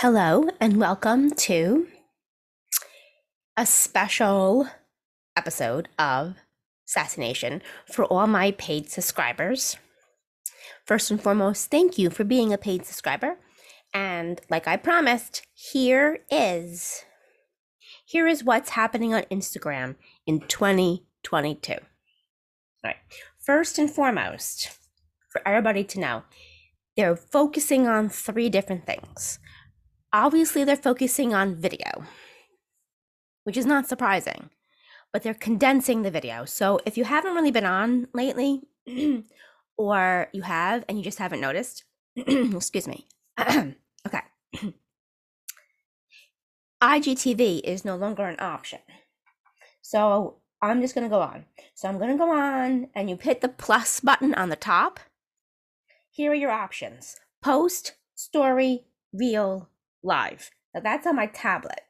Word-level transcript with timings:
Hello, 0.00 0.50
and 0.60 0.76
welcome 0.76 1.30
to 1.30 1.86
a 3.56 3.64
special 3.64 4.68
episode 5.34 5.88
of 5.98 6.34
Assassination 6.86 7.62
for 7.90 8.04
all 8.04 8.26
my 8.26 8.50
paid 8.50 8.90
subscribers. 8.90 9.78
First 10.84 11.10
and 11.10 11.18
foremost, 11.18 11.70
thank 11.70 11.96
you 11.96 12.10
for 12.10 12.24
being 12.24 12.52
a 12.52 12.58
paid 12.58 12.84
subscriber. 12.84 13.38
And 13.94 14.38
like 14.50 14.68
I 14.68 14.76
promised, 14.76 15.46
here 15.54 16.18
is 16.30 17.06
here 18.04 18.26
is 18.26 18.44
what's 18.44 18.70
happening 18.70 19.14
on 19.14 19.22
Instagram 19.30 19.94
in 20.26 20.40
2022. 20.40 21.72
All 21.72 21.78
right. 22.84 22.96
First 23.40 23.78
and 23.78 23.90
foremost, 23.90 24.76
for 25.30 25.40
everybody 25.48 25.84
to 25.84 25.98
know, 25.98 26.24
they're 26.98 27.16
focusing 27.16 27.86
on 27.86 28.10
three 28.10 28.50
different 28.50 28.84
things. 28.84 29.38
Obviously, 30.16 30.64
they're 30.64 30.76
focusing 30.76 31.34
on 31.34 31.54
video, 31.54 32.06
which 33.44 33.58
is 33.58 33.66
not 33.66 33.86
surprising, 33.86 34.48
but 35.12 35.22
they're 35.22 35.34
condensing 35.34 36.00
the 36.00 36.10
video. 36.10 36.46
So 36.46 36.80
if 36.86 36.96
you 36.96 37.04
haven't 37.04 37.34
really 37.34 37.50
been 37.50 37.66
on 37.66 38.08
lately, 38.14 38.62
or 39.76 40.28
you 40.32 40.40
have 40.40 40.86
and 40.88 40.96
you 40.96 41.04
just 41.04 41.18
haven't 41.18 41.42
noticed, 41.42 41.84
excuse 42.16 42.88
me. 42.88 43.06
okay. 43.38 44.22
IGTV 46.82 47.60
is 47.62 47.84
no 47.84 47.96
longer 47.96 48.24
an 48.24 48.40
option. 48.40 48.78
So 49.82 50.36
I'm 50.62 50.80
just 50.80 50.94
going 50.94 51.04
to 51.06 51.14
go 51.14 51.20
on. 51.20 51.44
So 51.74 51.88
I'm 51.88 51.98
going 51.98 52.12
to 52.12 52.16
go 52.16 52.32
on 52.34 52.88
and 52.94 53.10
you 53.10 53.18
hit 53.20 53.42
the 53.42 53.50
plus 53.50 54.00
button 54.00 54.34
on 54.34 54.48
the 54.48 54.56
top. 54.56 54.98
Here 56.10 56.32
are 56.32 56.34
your 56.34 56.52
options 56.52 57.16
post, 57.42 57.96
story, 58.14 58.86
reel, 59.12 59.68
live. 60.06 60.50
Now 60.74 60.80
that's 60.80 61.06
on 61.06 61.16
my 61.16 61.26
tablet. 61.26 61.80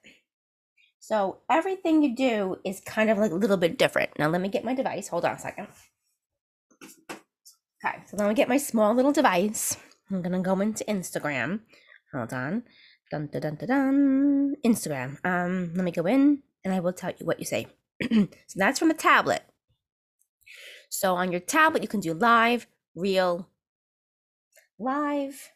So 0.98 1.38
everything 1.48 2.02
you 2.02 2.16
do 2.16 2.56
is 2.64 2.80
kind 2.80 3.10
of 3.10 3.18
like 3.18 3.30
a 3.30 3.36
little 3.36 3.56
bit 3.56 3.78
different. 3.78 4.10
Now 4.18 4.28
let 4.28 4.40
me 4.40 4.48
get 4.48 4.64
my 4.64 4.74
device. 4.74 5.08
Hold 5.08 5.24
on 5.24 5.36
a 5.36 5.38
second. 5.38 5.68
Okay, 7.84 7.98
so 8.06 8.16
let 8.16 8.28
me 8.28 8.34
get 8.34 8.48
my 8.48 8.56
small 8.56 8.94
little 8.94 9.12
device. 9.12 9.76
I'm 10.10 10.22
gonna 10.22 10.40
go 10.40 10.58
into 10.60 10.84
Instagram. 10.84 11.60
Hold 12.12 12.32
on. 12.32 12.64
Dun 13.10 13.28
dun 13.28 13.40
dun 13.40 13.56
dun 13.56 13.68
dun. 13.68 14.54
Instagram. 14.64 15.24
Um, 15.24 15.72
let 15.74 15.84
me 15.84 15.92
go 15.92 16.06
in 16.06 16.42
and 16.64 16.74
I 16.74 16.80
will 16.80 16.92
tell 16.92 17.12
you 17.16 17.26
what 17.26 17.38
you 17.38 17.46
say. 17.46 17.68
so 18.10 18.28
that's 18.56 18.80
from 18.80 18.90
a 18.90 18.94
tablet. 18.94 19.44
So 20.90 21.14
on 21.14 21.30
your 21.30 21.40
tablet, 21.40 21.82
you 21.82 21.88
can 21.88 22.00
do 22.00 22.14
live, 22.14 22.66
reel, 22.94 23.48
live, 24.78 25.52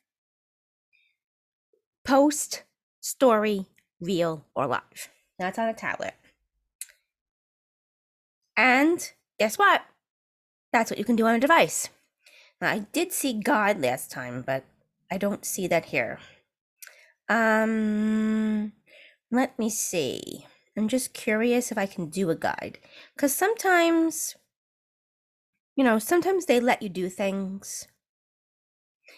post, 2.10 2.64
story, 3.00 3.66
reel, 4.00 4.44
or 4.56 4.66
live. 4.66 5.10
That's 5.38 5.60
on 5.60 5.68
a 5.68 5.72
tablet. 5.72 6.14
And 8.56 9.12
guess 9.38 9.56
what? 9.56 9.82
That's 10.72 10.90
what 10.90 10.98
you 10.98 11.04
can 11.04 11.14
do 11.14 11.26
on 11.26 11.36
a 11.36 11.38
device. 11.38 11.88
Now, 12.60 12.70
I 12.70 12.80
did 12.92 13.12
see 13.12 13.32
guide 13.32 13.80
last 13.80 14.10
time, 14.10 14.42
but 14.44 14.64
I 15.08 15.18
don't 15.18 15.44
see 15.44 15.68
that 15.68 15.84
here. 15.84 16.18
Um, 17.28 18.72
let 19.30 19.56
me 19.56 19.70
see. 19.70 20.46
I'm 20.76 20.88
just 20.88 21.14
curious 21.14 21.70
if 21.70 21.78
I 21.78 21.86
can 21.86 22.06
do 22.06 22.28
a 22.28 22.34
guide. 22.34 22.80
Because 23.14 23.32
sometimes, 23.32 24.34
you 25.76 25.84
know, 25.84 26.00
sometimes 26.00 26.46
they 26.46 26.58
let 26.58 26.82
you 26.82 26.88
do 26.88 27.08
things. 27.08 27.86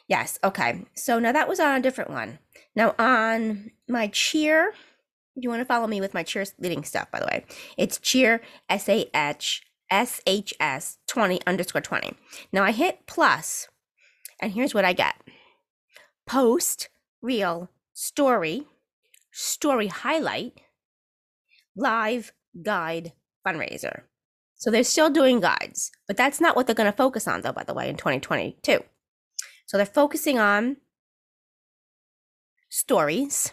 Yes, 0.08 0.38
okay. 0.44 0.84
So 0.94 1.18
now 1.18 1.32
that 1.32 1.48
was 1.48 1.58
on 1.58 1.74
a 1.74 1.82
different 1.82 2.10
one. 2.10 2.38
Now 2.74 2.94
on 2.98 3.70
my 3.88 4.08
cheer, 4.08 4.74
you 5.34 5.48
want 5.48 5.60
to 5.60 5.66
follow 5.66 5.86
me 5.86 6.00
with 6.00 6.14
my 6.14 6.22
cheer 6.22 6.44
leading 6.58 6.84
stuff, 6.84 7.10
by 7.10 7.20
the 7.20 7.26
way. 7.26 7.44
It's 7.76 7.98
cheer 7.98 8.40
S 8.68 8.88
A 8.88 9.10
H 9.14 9.62
S 9.90 10.20
H 10.26 10.54
S 10.58 10.98
20 11.08 11.40
underscore 11.46 11.80
20. 11.80 12.14
Now 12.52 12.64
I 12.64 12.72
hit 12.72 13.06
plus, 13.06 13.68
and 14.40 14.52
here's 14.52 14.74
what 14.74 14.84
I 14.84 14.92
get 14.92 15.14
post, 16.26 16.88
reel, 17.20 17.68
story, 17.92 18.66
story 19.32 19.88
highlight, 19.88 20.60
live, 21.76 22.32
guide, 22.62 23.12
fundraiser. 23.46 24.02
So 24.56 24.70
they're 24.70 24.84
still 24.84 25.10
doing 25.10 25.40
guides, 25.40 25.90
but 26.06 26.16
that's 26.16 26.40
not 26.40 26.54
what 26.54 26.66
they're 26.66 26.74
going 26.74 26.90
to 26.90 26.96
focus 26.96 27.26
on, 27.26 27.40
though, 27.40 27.52
by 27.52 27.64
the 27.64 27.74
way, 27.74 27.88
in 27.88 27.96
2022. 27.96 28.84
So 29.66 29.76
they're 29.76 29.86
focusing 29.86 30.38
on 30.38 30.76
stories. 32.72 33.52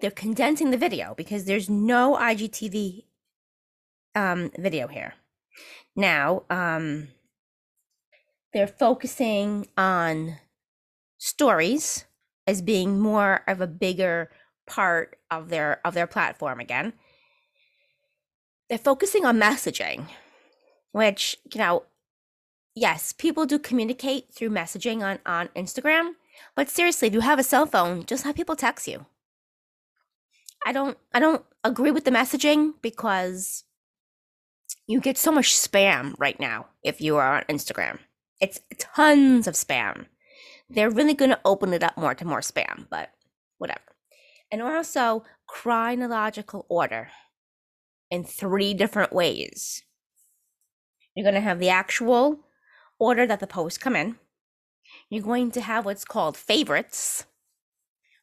They're 0.00 0.10
condensing 0.10 0.70
the 0.70 0.76
video 0.76 1.14
because 1.16 1.46
there's 1.46 1.70
no 1.70 2.16
IGTV 2.16 3.04
um, 4.14 4.50
video 4.58 4.88
here. 4.88 5.14
Now, 5.96 6.42
um, 6.50 7.08
they're 8.52 8.66
focusing 8.66 9.68
on 9.76 10.36
stories 11.16 12.04
as 12.46 12.60
being 12.60 13.00
more 13.00 13.42
of 13.48 13.62
a 13.62 13.66
bigger 13.66 14.30
part 14.66 15.16
of 15.30 15.48
their 15.48 15.80
of 15.84 15.94
their 15.94 16.06
platform 16.06 16.60
again. 16.60 16.92
They're 18.68 18.78
focusing 18.78 19.24
on 19.24 19.40
messaging, 19.40 20.08
which, 20.92 21.38
you 21.52 21.58
know, 21.58 21.84
yes, 22.74 23.14
people 23.14 23.46
do 23.46 23.58
communicate 23.58 24.32
through 24.32 24.50
messaging 24.50 25.02
on 25.02 25.18
on 25.24 25.48
Instagram, 25.56 26.12
but 26.54 26.68
seriously, 26.68 27.08
if 27.08 27.14
you 27.14 27.20
have 27.20 27.38
a 27.38 27.44
cell 27.44 27.66
phone, 27.66 28.04
just 28.04 28.24
have 28.24 28.34
people 28.34 28.56
text 28.56 28.88
you. 28.88 29.06
I 30.66 30.72
don't 30.72 30.98
I 31.14 31.20
don't 31.20 31.44
agree 31.64 31.90
with 31.90 32.04
the 32.04 32.10
messaging 32.10 32.74
because 32.82 33.64
you 34.86 35.00
get 35.00 35.18
so 35.18 35.30
much 35.30 35.54
spam 35.54 36.14
right 36.18 36.38
now 36.40 36.66
if 36.82 37.00
you 37.00 37.16
are 37.16 37.36
on 37.36 37.44
Instagram. 37.44 37.98
It's 38.40 38.60
tons 38.78 39.46
of 39.46 39.54
spam. 39.54 40.06
They're 40.70 40.90
really 40.90 41.14
going 41.14 41.30
to 41.30 41.40
open 41.44 41.72
it 41.72 41.82
up 41.82 41.96
more 41.96 42.14
to 42.14 42.24
more 42.24 42.40
spam, 42.40 42.86
but 42.90 43.10
whatever. 43.58 43.80
And 44.50 44.62
also 44.62 45.24
chronological 45.46 46.66
order 46.68 47.08
in 48.10 48.24
three 48.24 48.74
different 48.74 49.12
ways. 49.12 49.82
You're 51.14 51.24
going 51.24 51.34
to 51.34 51.40
have 51.40 51.58
the 51.58 51.70
actual 51.70 52.40
order 52.98 53.26
that 53.26 53.40
the 53.40 53.46
posts 53.46 53.78
come 53.78 53.96
in. 53.96 54.16
You're 55.10 55.22
going 55.22 55.50
to 55.52 55.60
have 55.60 55.84
what's 55.84 56.04
called 56.04 56.36
favorites, 56.36 57.24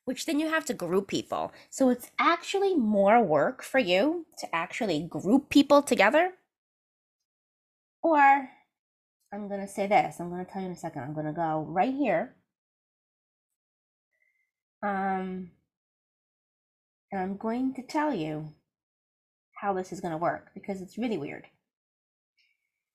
which 0.05 0.25
then 0.25 0.39
you 0.39 0.49
have 0.49 0.65
to 0.65 0.73
group 0.73 1.07
people. 1.07 1.51
So 1.69 1.89
it's 1.89 2.11
actually 2.19 2.75
more 2.75 3.23
work 3.23 3.63
for 3.63 3.79
you 3.79 4.27
to 4.39 4.55
actually 4.55 5.01
group 5.01 5.49
people 5.49 5.81
together. 5.81 6.33
Or 8.03 8.49
I'm 9.33 9.47
going 9.47 9.61
to 9.61 9.67
say 9.67 9.87
this. 9.87 10.19
I'm 10.19 10.29
going 10.29 10.45
to 10.45 10.51
tell 10.51 10.61
you 10.61 10.67
in 10.67 10.73
a 10.73 10.77
second. 10.77 11.01
I'm 11.01 11.13
going 11.13 11.25
to 11.25 11.33
go 11.33 11.65
right 11.67 11.93
here. 11.93 12.35
Um, 14.83 15.49
and 17.11 17.19
I'm 17.19 17.37
going 17.37 17.73
to 17.73 17.81
tell 17.81 18.13
you 18.13 18.53
how 19.55 19.73
this 19.73 19.91
is 19.91 20.01
going 20.01 20.11
to 20.11 20.17
work 20.17 20.51
because 20.53 20.81
it's 20.81 20.97
really 20.99 21.17
weird. 21.17 21.47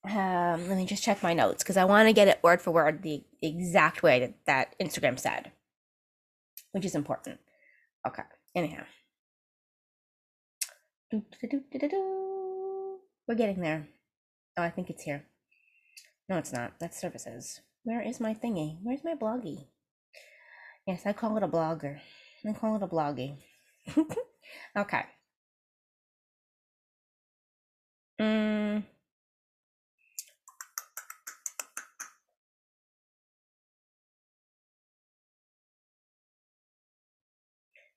Um, 0.05 0.66
let 0.69 0.78
me 0.78 0.87
just 0.87 1.03
check 1.03 1.22
my 1.22 1.34
notes 1.34 1.62
because 1.62 1.77
I 1.77 1.84
want 1.84 2.09
to 2.09 2.15
get 2.15 2.28
it 2.28 2.41
word 2.43 2.62
for 2.62 2.71
word 2.71 3.03
the 3.03 3.22
exact 3.43 4.03
way 4.03 4.21
that, 4.21 4.34
that 4.47 4.75
Instagram 4.81 5.19
said, 5.19 5.53
which 6.72 6.87
is 6.87 6.94
important. 6.94 7.38
Okay, 8.06 8.22
anyhow. 8.55 8.84
We're 11.12 11.22
getting 13.37 13.61
there. 13.61 13.88
Oh, 14.56 14.62
I 14.62 14.71
think 14.71 14.91
it's 14.91 15.03
here. 15.03 15.25
No, 16.28 16.38
it's 16.38 16.53
not. 16.53 16.75
That's 16.78 17.00
services. 17.00 17.61
Where 17.82 18.00
is 18.00 18.21
my 18.21 18.34
thingy? 18.34 18.78
Where's 18.82 19.05
my 19.05 19.15
bloggy? 19.15 19.67
Yes, 20.87 21.02
I 21.05 21.12
call 21.12 21.37
it 21.37 21.43
a 21.43 21.49
blogger. 21.49 21.99
I 22.49 22.52
call 22.52 22.76
it 22.76 22.82
a 22.82 22.87
bloggy. 22.87 23.37
okay. 24.76 25.02
Mm. 28.20 28.85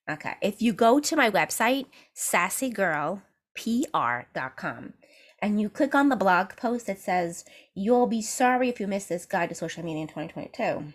Okay. 0.09 0.33
If 0.41 0.61
you 0.61 0.73
go 0.73 0.99
to 0.99 1.15
my 1.15 1.29
website, 1.29 1.85
sassygirlpr.com, 2.15 4.93
and 5.41 5.61
you 5.61 5.69
click 5.69 5.95
on 5.95 6.09
the 6.09 6.15
blog 6.15 6.55
post 6.57 6.87
that 6.87 6.99
says, 6.99 7.45
You'll 7.73 8.07
be 8.07 8.21
sorry 8.21 8.69
if 8.69 8.79
you 8.79 8.87
miss 8.87 9.05
this 9.05 9.25
guide 9.25 9.49
to 9.49 9.55
social 9.55 9.83
media 9.83 10.01
in 10.01 10.07
2022, 10.07 10.93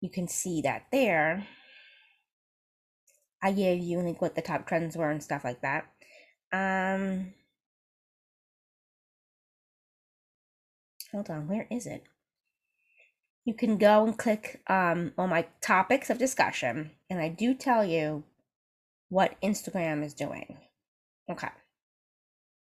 you 0.00 0.10
can 0.10 0.28
see 0.28 0.60
that 0.62 0.86
there. 0.92 1.46
I 3.42 3.52
gave 3.52 3.80
you 3.80 4.00
like 4.00 4.20
what 4.20 4.34
the 4.34 4.42
top 4.42 4.66
trends 4.66 4.96
were 4.96 5.10
and 5.10 5.22
stuff 5.22 5.44
like 5.44 5.62
that. 5.62 5.86
Um, 6.52 7.32
hold 11.12 11.30
on, 11.30 11.48
where 11.48 11.66
is 11.70 11.86
it? 11.86 12.04
You 13.46 13.54
can 13.54 13.78
go 13.78 14.04
and 14.04 14.18
click 14.18 14.60
um, 14.66 15.12
on 15.16 15.30
my 15.30 15.46
topics 15.62 16.10
of 16.10 16.18
discussion, 16.18 16.90
and 17.08 17.20
I 17.20 17.28
do 17.28 17.54
tell 17.54 17.84
you 17.84 18.24
what 19.08 19.40
Instagram 19.40 20.04
is 20.04 20.12
doing. 20.12 20.58
Okay, 21.30 21.48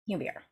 here 0.06 0.20
we 0.20 0.28
are. 0.28 0.44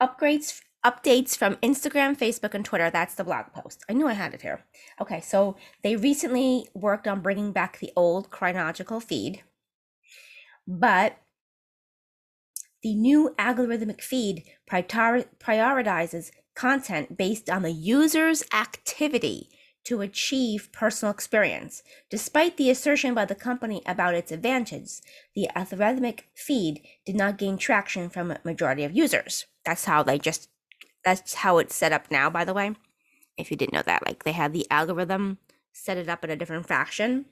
Upgrades, 0.00 0.62
updates 0.84 1.36
from 1.36 1.56
Instagram, 1.56 2.18
Facebook, 2.18 2.54
and 2.54 2.64
Twitter. 2.64 2.88
That's 2.88 3.14
the 3.14 3.24
blog 3.24 3.52
post. 3.54 3.84
I 3.90 3.92
knew 3.92 4.08
I 4.08 4.14
had 4.14 4.32
it 4.32 4.40
here. 4.40 4.64
Okay, 5.00 5.20
so 5.20 5.56
they 5.82 5.96
recently 5.96 6.66
worked 6.74 7.06
on 7.06 7.20
bringing 7.20 7.52
back 7.52 7.78
the 7.78 7.92
old 7.94 8.30
chronological 8.30 9.00
feed, 9.00 9.42
but 10.66 11.18
the 12.82 12.94
new 12.94 13.34
algorithmic 13.38 14.00
feed 14.00 14.44
prioritizes 14.68 16.30
content 16.54 17.16
based 17.16 17.48
on 17.50 17.62
the 17.62 17.72
user's 17.72 18.42
activity 18.52 19.48
to 19.84 20.00
achieve 20.00 20.70
personal 20.72 21.12
experience. 21.12 21.82
Despite 22.08 22.56
the 22.56 22.70
assertion 22.70 23.14
by 23.14 23.24
the 23.24 23.34
company 23.34 23.82
about 23.84 24.14
its 24.14 24.30
advantages, 24.30 25.02
the 25.34 25.48
algorithmic 25.56 26.20
feed 26.34 26.82
did 27.04 27.16
not 27.16 27.38
gain 27.38 27.56
traction 27.56 28.08
from 28.08 28.30
a 28.30 28.40
majority 28.44 28.84
of 28.84 28.96
users. 28.96 29.46
That's 29.64 29.84
how 29.84 30.02
they 30.02 30.18
just 30.18 30.48
that's 31.04 31.34
how 31.34 31.58
it's 31.58 31.74
set 31.74 31.92
up 31.92 32.12
now, 32.12 32.30
by 32.30 32.44
the 32.44 32.54
way. 32.54 32.76
If 33.36 33.50
you 33.50 33.56
didn't 33.56 33.72
know 33.72 33.82
that, 33.82 34.06
like 34.06 34.22
they 34.22 34.32
had 34.32 34.52
the 34.52 34.66
algorithm 34.70 35.38
set 35.72 35.96
it 35.96 36.08
up 36.08 36.22
in 36.22 36.30
a 36.30 36.36
different 36.36 36.68
fashion. 36.68 37.26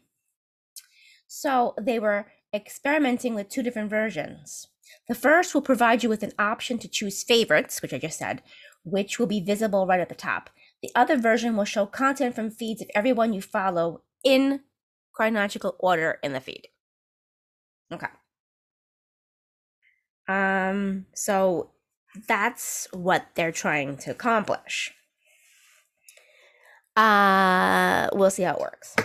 So 1.29 1.75
they 1.81 2.01
were 2.01 2.27
experimenting 2.53 3.37
with 3.37 3.49
two 3.49 3.63
different 3.63 3.91
versions. 3.91 4.67
The 5.09 5.15
first 5.15 5.55
will 5.55 5.63
provide 5.63 6.03
you 6.03 6.09
with 6.09 6.25
an 6.25 6.33
option 6.37 6.79
to 6.79 6.89
choose 6.89 7.23
favorites, 7.23 7.81
which 7.81 7.93
I 7.93 7.99
just 7.99 8.19
said, 8.19 8.43
which 8.85 9.19
will 9.19 9.27
be 9.27 9.41
visible 9.41 9.87
right 9.87 10.00
at 10.00 10.09
the 10.09 10.15
top. 10.15 10.50
The 10.82 10.91
other 10.94 11.17
version 11.17 11.56
will 11.56 11.65
show 11.65 11.87
content 11.87 12.35
from 12.35 12.50
feeds 12.50 12.81
of 12.81 12.91
everyone 12.94 13.32
you 13.32 13.43
follow 13.43 14.03
in 14.25 14.61
chronological 15.12 15.77
order 15.79 16.19
in 16.23 16.32
the 16.32 16.41
feed. 16.41 16.69
Okay. 17.93 18.06
Um, 20.29 21.06
so 21.15 21.73
that's 22.27 22.88
what 22.93 23.27
they're 23.35 23.53
trying 23.53 23.97
to 23.99 24.11
accomplish. 24.11 24.93
Uh, 26.97 28.09
we'll 28.12 28.31
see 28.31 28.43
how 28.43 28.55
it 28.55 28.61
works. 28.61 28.97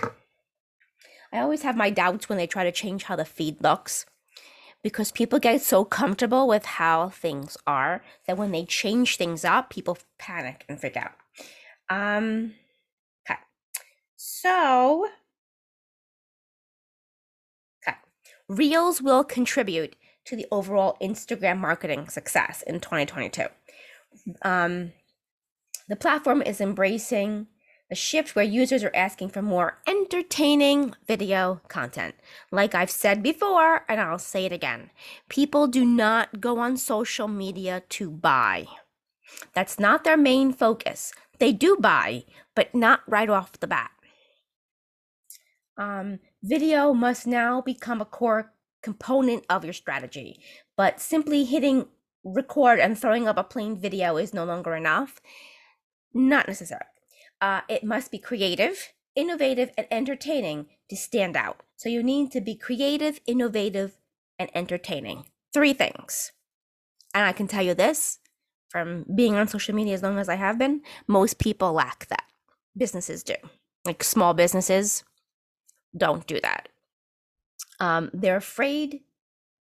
I 1.33 1.39
always 1.39 1.63
have 1.63 1.75
my 1.75 1.89
doubts 1.89 2.29
when 2.29 2.37
they 2.37 2.47
try 2.47 2.63
to 2.63 2.71
change 2.71 3.03
how 3.03 3.15
the 3.15 3.25
feed 3.25 3.61
looks 3.61 4.05
because 4.85 5.11
people 5.11 5.39
get 5.39 5.63
so 5.63 5.83
comfortable 5.83 6.47
with 6.47 6.63
how 6.63 7.09
things 7.09 7.57
are 7.65 8.03
that 8.27 8.37
when 8.37 8.51
they 8.51 8.63
change 8.63 9.17
things 9.17 9.43
up, 9.43 9.71
people 9.71 9.97
panic 10.19 10.63
and 10.69 10.79
freak 10.79 10.95
out. 10.95 11.13
Um, 11.89 12.53
okay. 13.27 13.39
So, 14.15 15.07
okay. 17.81 17.97
Reels 18.47 19.01
will 19.01 19.23
contribute 19.23 19.95
to 20.25 20.35
the 20.35 20.45
overall 20.51 20.97
Instagram 21.01 21.57
marketing 21.57 22.07
success 22.07 22.61
in 22.67 22.79
2022. 22.79 23.45
Um, 24.43 24.91
the 25.89 25.95
platform 25.95 26.43
is 26.43 26.61
embracing 26.61 27.47
a 27.91 27.95
shift 27.95 28.35
where 28.35 28.45
users 28.45 28.83
are 28.83 28.95
asking 28.95 29.29
for 29.29 29.41
more 29.41 29.77
entertaining 29.87 30.95
video 31.07 31.61
content. 31.67 32.15
Like 32.51 32.73
I've 32.73 32.89
said 32.89 33.21
before, 33.21 33.85
and 33.87 34.01
I'll 34.01 34.19
say 34.19 34.45
it 34.45 34.51
again 34.51 34.89
people 35.29 35.67
do 35.67 35.85
not 35.85 36.41
go 36.41 36.59
on 36.59 36.77
social 36.77 37.27
media 37.27 37.83
to 37.89 38.09
buy. 38.09 38.65
That's 39.53 39.79
not 39.79 40.03
their 40.03 40.17
main 40.17 40.53
focus. 40.53 41.13
They 41.39 41.51
do 41.51 41.77
buy, 41.79 42.23
but 42.55 42.73
not 42.73 43.01
right 43.07 43.29
off 43.29 43.59
the 43.59 43.67
bat. 43.67 43.91
Um, 45.77 46.19
video 46.41 46.93
must 46.93 47.27
now 47.27 47.61
become 47.61 47.99
a 47.99 48.05
core 48.05 48.53
component 48.81 49.45
of 49.49 49.65
your 49.65 49.73
strategy, 49.73 50.39
but 50.77 51.01
simply 51.01 51.43
hitting 51.43 51.87
record 52.23 52.79
and 52.79 52.97
throwing 52.97 53.27
up 53.27 53.37
a 53.37 53.43
plain 53.43 53.77
video 53.77 54.17
is 54.17 54.33
no 54.33 54.45
longer 54.45 54.75
enough. 54.75 55.19
Not 56.13 56.47
necessary. 56.47 56.85
Uh, 57.41 57.61
it 57.67 57.83
must 57.83 58.11
be 58.11 58.17
creative, 58.17 58.93
innovative, 59.15 59.71
and 59.77 59.87
entertaining 59.91 60.67
to 60.89 60.95
stand 60.95 61.35
out. 61.35 61.61
So 61.75 61.89
you 61.89 62.01
need 62.03 62.31
to 62.31 62.41
be 62.41 62.55
creative, 62.55 63.19
innovative, 63.25 63.97
and 64.39 64.49
entertaining. 64.53 65.25
Three 65.53 65.73
things. 65.73 66.31
And 67.13 67.25
I 67.25 67.31
can 67.31 67.47
tell 67.47 67.63
you 67.63 67.73
this 67.73 68.19
from 68.69 69.05
being 69.15 69.35
on 69.35 69.47
social 69.47 69.73
media 69.73 69.93
as 69.93 70.03
long 70.03 70.17
as 70.19 70.27
I 70.27 70.35
have 70.35 70.57
been, 70.57 70.81
most 71.07 71.39
people 71.39 71.71
lack 71.71 72.07
that. 72.07 72.25
Businesses 72.75 73.23
do. 73.23 73.35
Like 73.85 74.03
small 74.03 74.33
businesses 74.33 75.03
don't 75.95 76.27
do 76.27 76.39
that. 76.41 76.67
Um, 77.79 78.09
they're 78.13 78.35
afraid 78.35 79.01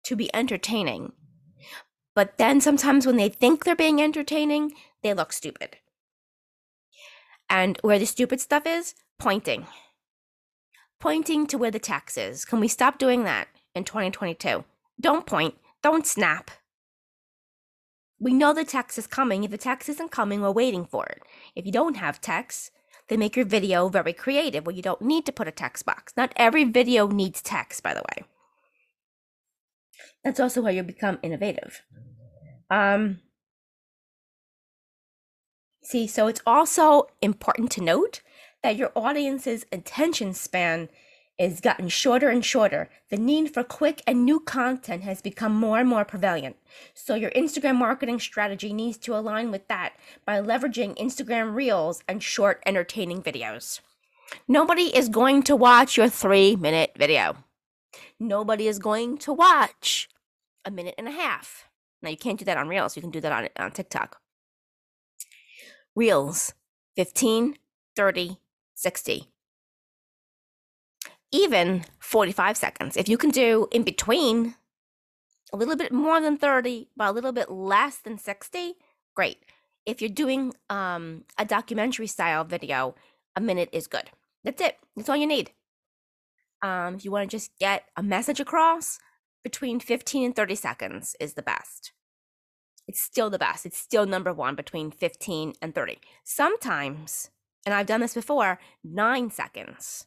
to 0.04 0.16
be 0.16 0.34
entertaining. 0.34 1.12
But 2.14 2.38
then 2.38 2.60
sometimes 2.60 3.06
when 3.06 3.16
they 3.16 3.28
think 3.28 3.64
they're 3.64 3.76
being 3.76 4.00
entertaining, 4.00 4.72
they 5.02 5.14
look 5.14 5.32
stupid. 5.32 5.76
And 7.48 7.78
where 7.82 7.98
the 7.98 8.06
stupid 8.06 8.40
stuff 8.40 8.66
is, 8.66 8.94
pointing. 9.18 9.66
Pointing 11.00 11.46
to 11.48 11.58
where 11.58 11.70
the 11.70 11.78
text 11.78 12.16
is. 12.16 12.44
Can 12.44 12.60
we 12.60 12.68
stop 12.68 12.98
doing 12.98 13.24
that 13.24 13.48
in 13.74 13.84
2022? 13.84 14.64
Don't 15.00 15.26
point. 15.26 15.54
Don't 15.82 16.06
snap. 16.06 16.50
We 18.18 18.32
know 18.32 18.54
the 18.54 18.64
text 18.64 18.96
is 18.96 19.06
coming. 19.06 19.44
If 19.44 19.50
the 19.50 19.58
text 19.58 19.88
isn't 19.88 20.10
coming, 20.10 20.40
we're 20.40 20.50
waiting 20.50 20.86
for 20.86 21.04
it. 21.06 21.22
If 21.54 21.66
you 21.66 21.72
don't 21.72 21.96
have 21.96 22.20
text, 22.20 22.70
they 23.08 23.16
make 23.16 23.36
your 23.36 23.44
video 23.44 23.88
very 23.88 24.12
creative 24.12 24.64
where 24.64 24.74
you 24.74 24.82
don't 24.82 25.02
need 25.02 25.26
to 25.26 25.32
put 25.32 25.48
a 25.48 25.52
text 25.52 25.84
box. 25.84 26.14
Not 26.16 26.32
every 26.36 26.64
video 26.64 27.06
needs 27.06 27.42
text, 27.42 27.82
by 27.82 27.92
the 27.92 28.02
way. 28.02 28.24
That's 30.22 30.40
also 30.40 30.62
how 30.62 30.70
you 30.70 30.82
become 30.82 31.18
innovative. 31.22 31.82
Um, 32.70 33.20
See, 35.84 36.06
so 36.06 36.28
it's 36.28 36.40
also 36.46 37.08
important 37.20 37.70
to 37.72 37.82
note 37.82 38.22
that 38.62 38.76
your 38.76 38.90
audience's 38.96 39.66
attention 39.70 40.32
span 40.32 40.88
is 41.38 41.60
gotten 41.60 41.90
shorter 41.90 42.30
and 42.30 42.42
shorter. 42.42 42.88
The 43.10 43.18
need 43.18 43.52
for 43.52 43.62
quick 43.62 44.00
and 44.06 44.24
new 44.24 44.40
content 44.40 45.02
has 45.02 45.20
become 45.20 45.54
more 45.54 45.78
and 45.78 45.88
more 45.88 46.06
prevalent. 46.06 46.56
So 46.94 47.14
your 47.14 47.30
Instagram 47.32 47.76
marketing 47.76 48.18
strategy 48.18 48.72
needs 48.72 48.96
to 48.98 49.14
align 49.14 49.50
with 49.50 49.68
that 49.68 49.92
by 50.24 50.40
leveraging 50.40 50.96
Instagram 50.96 51.54
Reels 51.54 52.02
and 52.08 52.22
short 52.22 52.62
entertaining 52.64 53.22
videos. 53.22 53.80
Nobody 54.48 54.96
is 54.96 55.10
going 55.10 55.42
to 55.42 55.54
watch 55.54 55.98
your 55.98 56.06
3-minute 56.06 56.92
video. 56.96 57.36
Nobody 58.18 58.68
is 58.68 58.78
going 58.78 59.18
to 59.18 59.34
watch 59.34 60.08
a 60.64 60.70
minute 60.70 60.94
and 60.96 61.08
a 61.08 61.12
half. 61.12 61.68
Now 62.00 62.08
you 62.08 62.16
can't 62.16 62.38
do 62.38 62.44
that 62.46 62.56
on 62.56 62.68
Reels, 62.68 62.96
you 62.96 63.02
can 63.02 63.10
do 63.10 63.20
that 63.20 63.32
on 63.32 63.48
on 63.56 63.70
TikTok. 63.70 64.18
Reels 65.96 66.54
15, 66.96 67.56
30, 67.96 68.38
60. 68.74 69.30
Even 71.30 71.84
45 71.98 72.56
seconds. 72.56 72.96
If 72.96 73.08
you 73.08 73.16
can 73.16 73.30
do 73.30 73.68
in 73.70 73.82
between 73.82 74.54
a 75.52 75.56
little 75.56 75.76
bit 75.76 75.92
more 75.92 76.20
than 76.20 76.36
30, 76.36 76.88
but 76.96 77.10
a 77.10 77.12
little 77.12 77.32
bit 77.32 77.50
less 77.50 77.98
than 77.98 78.18
60, 78.18 78.74
great. 79.14 79.38
If 79.86 80.00
you're 80.00 80.10
doing 80.10 80.54
um, 80.70 81.24
a 81.38 81.44
documentary 81.44 82.06
style 82.06 82.44
video, 82.44 82.94
a 83.36 83.40
minute 83.40 83.68
is 83.72 83.86
good. 83.86 84.10
That's 84.42 84.60
it. 84.60 84.78
That's 84.96 85.08
all 85.08 85.16
you 85.16 85.26
need. 85.26 85.52
Um, 86.62 86.94
if 86.94 87.04
you 87.04 87.10
want 87.10 87.28
to 87.28 87.36
just 87.36 87.56
get 87.58 87.84
a 87.96 88.02
message 88.02 88.40
across, 88.40 88.98
between 89.44 89.78
15 89.78 90.24
and 90.24 90.34
30 90.34 90.54
seconds 90.54 91.14
is 91.20 91.34
the 91.34 91.42
best 91.42 91.92
it's 92.86 93.00
still 93.00 93.30
the 93.30 93.38
best. 93.38 93.66
It's 93.66 93.78
still 93.78 94.06
number 94.06 94.32
one 94.32 94.54
between 94.54 94.90
15 94.90 95.54
and 95.62 95.74
30. 95.74 95.98
Sometimes, 96.22 97.30
and 97.64 97.74
I've 97.74 97.86
done 97.86 98.00
this 98.00 98.14
before, 98.14 98.58
nine 98.82 99.30
seconds, 99.30 100.06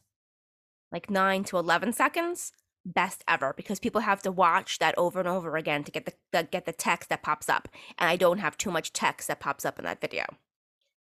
like 0.92 1.10
nine 1.10 1.44
to 1.44 1.58
11 1.58 1.92
seconds, 1.92 2.52
best 2.84 3.22
ever 3.28 3.52
because 3.56 3.80
people 3.80 4.02
have 4.02 4.22
to 4.22 4.32
watch 4.32 4.78
that 4.78 4.96
over 4.96 5.18
and 5.18 5.28
over 5.28 5.56
again 5.56 5.84
to 5.84 5.92
get 5.92 6.06
the, 6.06 6.12
the 6.32 6.44
get 6.44 6.64
the 6.64 6.72
text 6.72 7.08
that 7.08 7.22
pops 7.22 7.48
up. 7.48 7.68
And 7.98 8.08
I 8.08 8.16
don't 8.16 8.38
have 8.38 8.56
too 8.56 8.70
much 8.70 8.92
text 8.92 9.28
that 9.28 9.40
pops 9.40 9.64
up 9.64 9.78
in 9.78 9.84
that 9.84 10.00
video. 10.00 10.24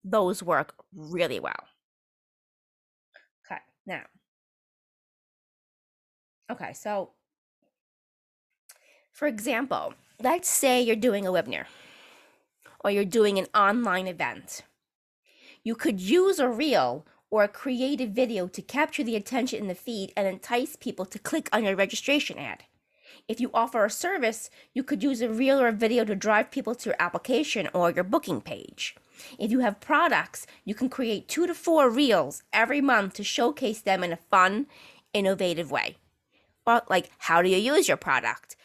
Those 0.04 0.42
work 0.42 0.74
really 0.94 1.40
well. 1.40 1.64
Okay, 3.46 3.60
now. 3.86 4.02
Okay, 6.50 6.72
so 6.72 7.10
for 9.12 9.28
example, 9.28 9.94
let's 10.22 10.48
say 10.48 10.82
you're 10.82 10.96
doing 10.96 11.26
a 11.26 11.32
webinar 11.32 11.64
or 12.84 12.90
you're 12.90 13.04
doing 13.04 13.38
an 13.38 13.46
online 13.54 14.06
event. 14.06 14.62
You 15.62 15.74
could 15.74 16.00
use 16.00 16.38
a 16.38 16.48
reel 16.48 17.06
or 17.30 17.44
a 17.44 17.48
creative 17.48 18.10
video 18.10 18.48
to 18.48 18.62
capture 18.62 19.04
the 19.04 19.16
attention 19.16 19.60
in 19.60 19.68
the 19.68 19.74
feed 19.74 20.12
and 20.16 20.26
entice 20.26 20.76
people 20.76 21.04
to 21.06 21.18
click 21.18 21.48
on 21.52 21.64
your 21.64 21.76
registration 21.76 22.38
ad. 22.38 22.64
If 23.28 23.40
you 23.40 23.50
offer 23.54 23.84
a 23.84 23.90
service, 23.90 24.50
you 24.74 24.82
could 24.82 25.02
use 25.02 25.20
a 25.20 25.28
reel 25.28 25.60
or 25.60 25.68
a 25.68 25.72
video 25.72 26.04
to 26.04 26.14
drive 26.14 26.50
people 26.50 26.74
to 26.74 26.90
your 26.90 26.96
application 26.98 27.68
or 27.72 27.90
your 27.90 28.04
booking 28.04 28.40
page. 28.40 28.96
If 29.38 29.50
you 29.50 29.60
have 29.60 29.80
products, 29.80 30.46
you 30.64 30.74
can 30.74 30.88
create 30.88 31.28
two 31.28 31.46
to 31.46 31.54
four 31.54 31.90
reels 31.90 32.42
every 32.52 32.80
month 32.80 33.14
to 33.14 33.24
showcase 33.24 33.80
them 33.80 34.02
in 34.02 34.12
a 34.12 34.16
fun, 34.16 34.66
innovative 35.12 35.70
way. 35.70 35.96
Or, 36.66 36.82
like, 36.88 37.10
how 37.18 37.42
do 37.42 37.48
you 37.48 37.58
use 37.58 37.88
your 37.88 37.96
product? 37.96 38.56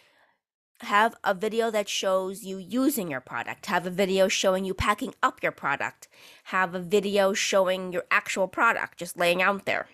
Have 0.81 1.15
a 1.23 1.33
video 1.33 1.71
that 1.71 1.87
shows 1.87 2.43
you 2.43 2.57
using 2.57 3.09
your 3.09 3.21
product. 3.21 3.67
Have 3.67 3.87
a 3.87 3.89
video 3.89 4.27
showing 4.27 4.65
you 4.65 4.73
packing 4.73 5.13
up 5.23 5.41
your 5.41 5.53
product. 5.53 6.09
Have 6.45 6.75
a 6.75 6.79
video 6.79 7.33
showing 7.33 7.93
your 7.93 8.03
actual 8.11 8.47
product 8.47 8.99
just 8.99 9.17
laying 9.17 9.41
out 9.41 9.65
there. 9.65 9.87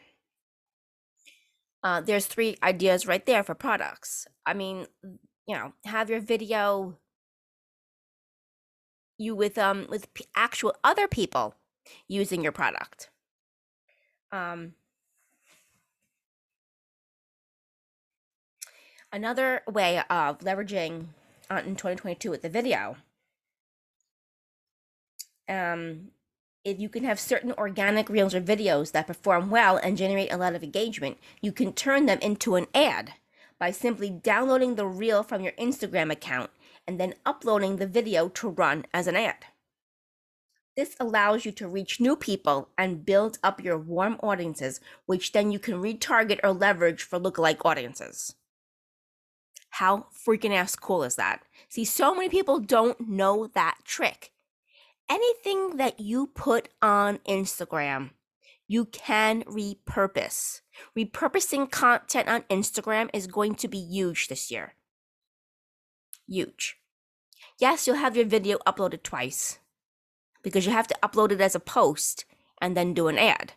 Uh, 1.84 2.02
there's 2.02 2.26
three 2.26 2.58
ideas 2.64 3.06
right 3.06 3.26
there 3.26 3.44
for 3.44 3.54
products. 3.56 4.28
I 4.46 4.54
mean, 4.54 4.88
you 5.48 5.56
know, 5.56 5.74
have 5.86 6.10
your 6.10 6.20
video 6.20 6.98
you 9.18 9.36
with 9.36 9.58
um 9.58 9.86
with 9.88 10.08
actual 10.36 10.74
other 10.84 11.08
people 11.08 11.56
using 12.08 12.42
your 12.42 12.52
product. 12.52 13.12
Um, 14.32 14.74
another 19.12 19.62
way 19.70 20.00
of 20.10 20.40
leveraging 20.40 21.06
uh, 21.50 21.62
in 21.66 21.76
2022 21.76 22.30
with 22.30 22.42
the 22.42 22.50
video 22.50 22.96
um, 25.50 26.12
if 26.64 26.80
you 26.80 26.90
can 26.90 27.04
have 27.04 27.20
certain 27.20 27.54
organic 27.54 28.10
reels 28.10 28.36
or 28.36 28.42
videos 28.42 28.92
that 28.92 29.08
perform 29.08 29.50
well 29.50 29.78
and 29.78 29.98
generate 29.98 30.32
a 30.32 30.38
lot 30.38 30.56
of 30.56 30.64
engagement, 30.64 31.18
you 31.42 31.52
can 31.52 31.74
turn 31.74 32.06
them 32.06 32.20
into 32.20 32.56
an 32.56 32.68
ad 32.74 33.14
by 33.60 33.72
simply 33.72 34.10
downloading 34.10 34.76
the 34.76 34.86
reel 34.86 35.24
from 35.24 35.42
your 35.42 35.54
Instagram 35.54 36.12
account 36.12 36.52
and 36.88 37.00
then 37.00 37.16
uploading 37.26 37.78
the 37.78 37.88
video 37.88 38.30
to 38.30 38.50
run 38.50 38.86
as 38.94 39.08
an 39.08 39.16
ad. 39.16 39.46
This 40.78 40.96
allows 41.00 41.46
you 41.46 41.52
to 41.54 41.68
reach 41.68 42.00
new 42.00 42.16
people 42.16 42.70
and 42.78 43.06
build 43.06 43.40
up 43.44 43.64
your 43.64 43.78
warm 43.78 44.18
audiences, 44.24 44.80
which 45.06 45.32
then 45.32 45.52
you 45.52 45.60
can 45.60 45.82
retarget 45.82 46.40
or 46.44 46.54
leverage 46.54 47.04
for 47.04 47.20
lookalike 47.20 47.66
audiences. 47.66 48.36
How 49.72 50.06
freaking 50.26 50.52
ass 50.52 50.76
cool 50.76 51.04
is 51.04 51.16
that? 51.16 51.42
See, 51.70 51.86
so 51.86 52.14
many 52.14 52.30
people 52.30 52.60
don't 52.60 53.10
know 53.10 53.48
that 53.54 53.78
trick 53.84 54.32
anything 55.12 55.76
that 55.76 56.00
you 56.00 56.28
put 56.28 56.70
on 56.82 57.18
Instagram, 57.28 58.12
you 58.68 58.86
can 58.86 59.44
repurpose. 59.44 60.62
Repurposing 60.98 61.70
content 61.70 62.30
on 62.30 62.44
Instagram 62.44 63.10
is 63.14 63.28
going 63.28 63.56
to 63.56 63.68
be 63.68 63.80
huge 63.80 64.30
this 64.30 64.50
year. 64.50 64.76
Huge. 66.28 66.78
Yes, 67.60 67.86
you'll 67.86 67.98
have 67.98 68.16
your 68.16 68.26
video 68.26 68.58
uploaded 68.66 69.04
twice 69.04 69.60
because 70.42 70.66
you 70.66 70.72
have 70.72 70.88
to 70.88 70.98
upload 71.04 71.32
it 71.32 71.42
as 71.42 71.56
a 71.56 71.60
post 71.60 72.24
and 72.62 72.78
then 72.78 72.94
do 72.94 73.10
an 73.10 73.18
ad 73.18 73.54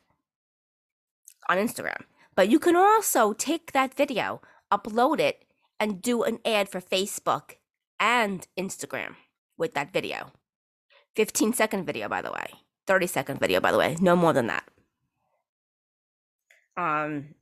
on 1.48 1.56
Instagram. 1.56 2.02
But 2.34 2.48
you 2.48 2.58
can 2.58 2.74
also 2.74 3.32
take 3.32 3.70
that 3.72 3.94
video, 3.94 4.42
upload 4.72 5.20
it, 5.20 5.44
and 5.78 6.02
do 6.02 6.22
an 6.22 6.38
ad 6.44 6.68
for 6.68 6.80
Facebook 6.80 7.56
and 8.00 8.46
Instagram 8.58 9.16
with 9.56 9.74
that 9.74 9.92
video. 9.92 10.32
15 11.16 11.52
second 11.52 11.84
video, 11.84 12.08
by 12.08 12.22
the 12.22 12.32
way. 12.32 12.46
30 12.86 13.06
second 13.06 13.40
video, 13.40 13.60
by 13.60 13.72
the 13.72 13.78
way. 13.78 13.96
No 14.00 14.16
more 14.16 14.32
than 14.32 14.46
that. 14.48 14.64
Um, 16.76 17.34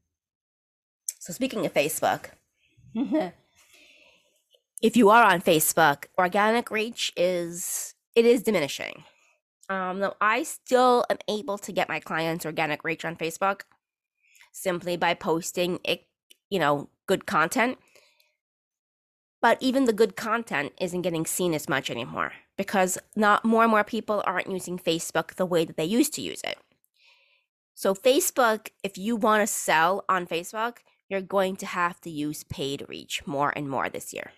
so 1.19 1.33
speaking 1.33 1.65
of 1.65 1.73
Facebook, 1.73 2.31
if 4.83 4.97
you 4.97 5.11
are 5.11 5.25
on 5.25 5.41
Facebook, 5.41 6.05
organic 6.19 6.71
reach 6.71 7.13
is 7.17 7.95
it 8.15 8.27
is 8.27 8.43
diminishing. 8.43 9.05
Um, 9.71 10.01
though 10.01 10.17
I 10.21 10.43
still 10.43 11.05
am 11.09 11.17
able 11.29 11.57
to 11.59 11.73
get 11.73 11.89
my 11.89 11.99
clients 11.99 12.45
organic 12.45 12.85
reach 12.85 13.05
on 13.05 13.17
Facebook 13.17 13.63
simply 14.53 14.99
by 14.99 15.15
posting 15.15 15.79
you 16.51 16.59
know, 16.59 16.91
good 17.07 17.25
content. 17.25 17.79
But 19.43 19.59
even 19.61 19.85
the 19.85 19.93
good 19.93 20.17
content 20.17 20.73
isn't 20.81 21.03
getting 21.03 21.27
seen 21.27 21.53
as 21.53 21.69
much 21.69 21.91
anymore 21.91 22.33
because 22.57 22.97
not 23.17 23.45
more 23.45 23.65
and 23.65 23.71
more 23.71 23.85
people 23.85 24.23
aren't 24.25 24.51
using 24.51 24.79
Facebook 24.79 25.35
the 25.35 25.45
way 25.45 25.65
that 25.65 25.77
they 25.77 25.85
used 25.85 26.15
to 26.15 26.23
use 26.23 26.41
it. 26.45 26.59
So 27.75 27.93
Facebook, 27.93 28.69
if 28.85 28.97
you 28.97 29.17
want 29.17 29.43
to 29.43 29.47
sell 29.53 30.05
on 30.09 30.27
Facebook, 30.29 30.79
you're 31.09 31.21
going 31.21 31.57
to 31.57 31.67
have 31.67 32.01
to 32.03 32.11
use 32.11 32.45
paid 32.45 32.87
reach 32.89 33.27
more 33.27 33.53
and 33.57 33.69
more 33.69 33.89
this 33.89 34.13
year. 34.15 34.31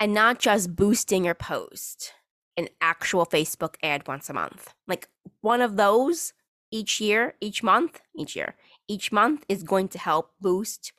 And 0.00 0.14
not 0.14 0.38
just 0.38 0.74
boosting 0.74 1.24
your 1.24 1.34
post, 1.34 2.14
an 2.56 2.68
actual 2.80 3.26
Facebook 3.26 3.74
ad 3.82 4.08
once 4.08 4.30
a 4.30 4.32
month. 4.32 4.72
Like 4.86 5.08
one 5.42 5.60
of 5.60 5.76
those 5.76 6.32
each 6.70 7.00
year, 7.00 7.34
each 7.40 7.62
month, 7.62 8.00
each 8.16 8.34
year, 8.34 8.54
each 8.88 9.12
month 9.12 9.44
is 9.48 9.62
going 9.62 9.88
to 9.88 9.98
help 9.98 10.32
boost 10.40 10.92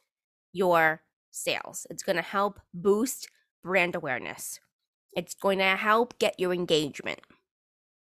your 0.54 1.02
sales. 1.32 1.88
It's 1.90 2.04
going 2.04 2.16
to 2.16 2.22
help 2.22 2.60
boost 2.74 3.30
brand 3.64 3.96
awareness. 3.96 4.60
It's 5.14 5.34
going 5.34 5.60
to 5.60 5.76
help 5.76 6.18
get 6.20 6.40
your 6.40 6.54
engagement 6.54 7.20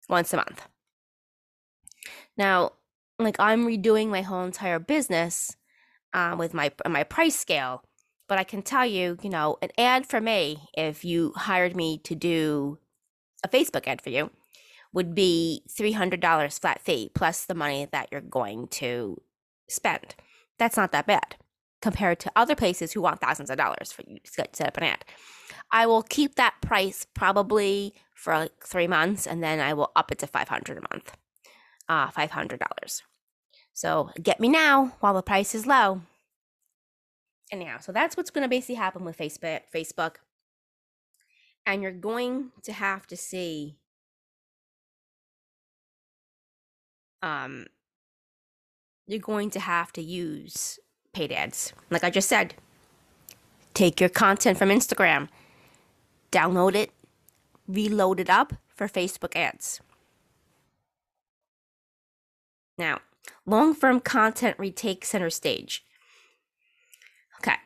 once 0.08 0.32
a 0.32 0.36
month. 0.36 0.66
Now, 2.36 2.72
like 3.18 3.36
I'm 3.38 3.66
redoing 3.66 4.08
my 4.08 4.22
whole 4.22 4.44
entire 4.44 4.78
business 4.78 5.56
uh, 6.12 6.36
with 6.38 6.54
my 6.54 6.70
my 6.86 7.04
price 7.04 7.36
scale, 7.36 7.82
but 8.28 8.38
I 8.38 8.44
can 8.44 8.62
tell 8.62 8.86
you, 8.86 9.18
you 9.22 9.30
know, 9.30 9.58
an 9.60 9.70
ad 9.76 10.06
for 10.06 10.20
me, 10.20 10.68
if 10.74 11.04
you 11.04 11.32
hired 11.36 11.74
me 11.76 11.98
to 12.04 12.14
do 12.14 12.78
a 13.44 13.48
Facebook 13.48 13.86
ad 13.86 14.00
for 14.00 14.10
you, 14.10 14.30
would 14.92 15.14
be 15.14 15.62
three 15.70 15.92
hundred 15.92 16.20
dollars 16.20 16.58
flat 16.58 16.80
fee 16.80 17.10
plus 17.14 17.44
the 17.44 17.54
money 17.54 17.88
that 17.90 18.08
you're 18.12 18.20
going 18.20 18.68
to 18.68 19.20
spend. 19.68 20.14
That's 20.58 20.76
not 20.76 20.92
that 20.92 21.06
bad 21.06 21.36
compared 21.80 22.18
to 22.20 22.32
other 22.34 22.54
places 22.54 22.92
who 22.92 23.00
want 23.00 23.20
thousands 23.20 23.50
of 23.50 23.56
dollars 23.56 23.92
for 23.92 24.02
you 24.06 24.18
to 24.18 24.30
set 24.30 24.60
up 24.60 24.76
an 24.76 24.82
ad. 24.84 25.04
I 25.70 25.86
will 25.86 26.02
keep 26.02 26.34
that 26.34 26.54
price 26.60 27.06
probably 27.14 27.94
for 28.14 28.36
like 28.36 28.64
three 28.64 28.88
months 28.88 29.26
and 29.26 29.42
then 29.42 29.60
I 29.60 29.74
will 29.74 29.92
up 29.94 30.10
it 30.10 30.18
to 30.18 30.26
500 30.26 30.78
a 30.78 30.80
month. 30.92 31.16
Uh, 31.88 32.10
$500. 32.10 33.02
So 33.72 34.10
get 34.22 34.40
me 34.40 34.48
now 34.48 34.96
while 35.00 35.14
the 35.14 35.22
price 35.22 35.54
is 35.54 35.66
low. 35.66 36.02
Anyhow, 37.50 37.78
so 37.78 37.92
that's 37.92 38.16
what's 38.16 38.30
going 38.30 38.42
to 38.42 38.48
basically 38.48 38.74
happen 38.74 39.04
with 39.04 39.16
Facebook. 39.16 39.60
Facebook, 39.74 40.16
and 41.64 41.82
you're 41.82 41.92
going 41.92 42.50
to 42.64 42.72
have 42.72 43.06
to 43.06 43.16
see. 43.16 43.78
Um, 47.22 47.66
you're 49.06 49.18
going 49.20 49.50
to 49.50 49.60
have 49.60 49.92
to 49.92 50.02
use 50.02 50.78
paid 51.12 51.32
ads. 51.32 51.72
Like 51.90 52.04
I 52.04 52.10
just 52.10 52.28
said, 52.28 52.54
take 53.74 54.00
your 54.00 54.10
content 54.10 54.58
from 54.58 54.68
Instagram, 54.68 55.28
download 56.30 56.74
it, 56.74 56.90
reload 57.66 58.20
it 58.20 58.30
up 58.30 58.54
for 58.74 58.88
Facebook 58.88 59.34
ads. 59.36 59.80
Now, 62.76 63.00
long 63.44 63.74
form 63.74 64.00
content 64.00 64.56
retake 64.58 65.04
center 65.04 65.30
stage. 65.30 65.84
Okay. 67.40 67.56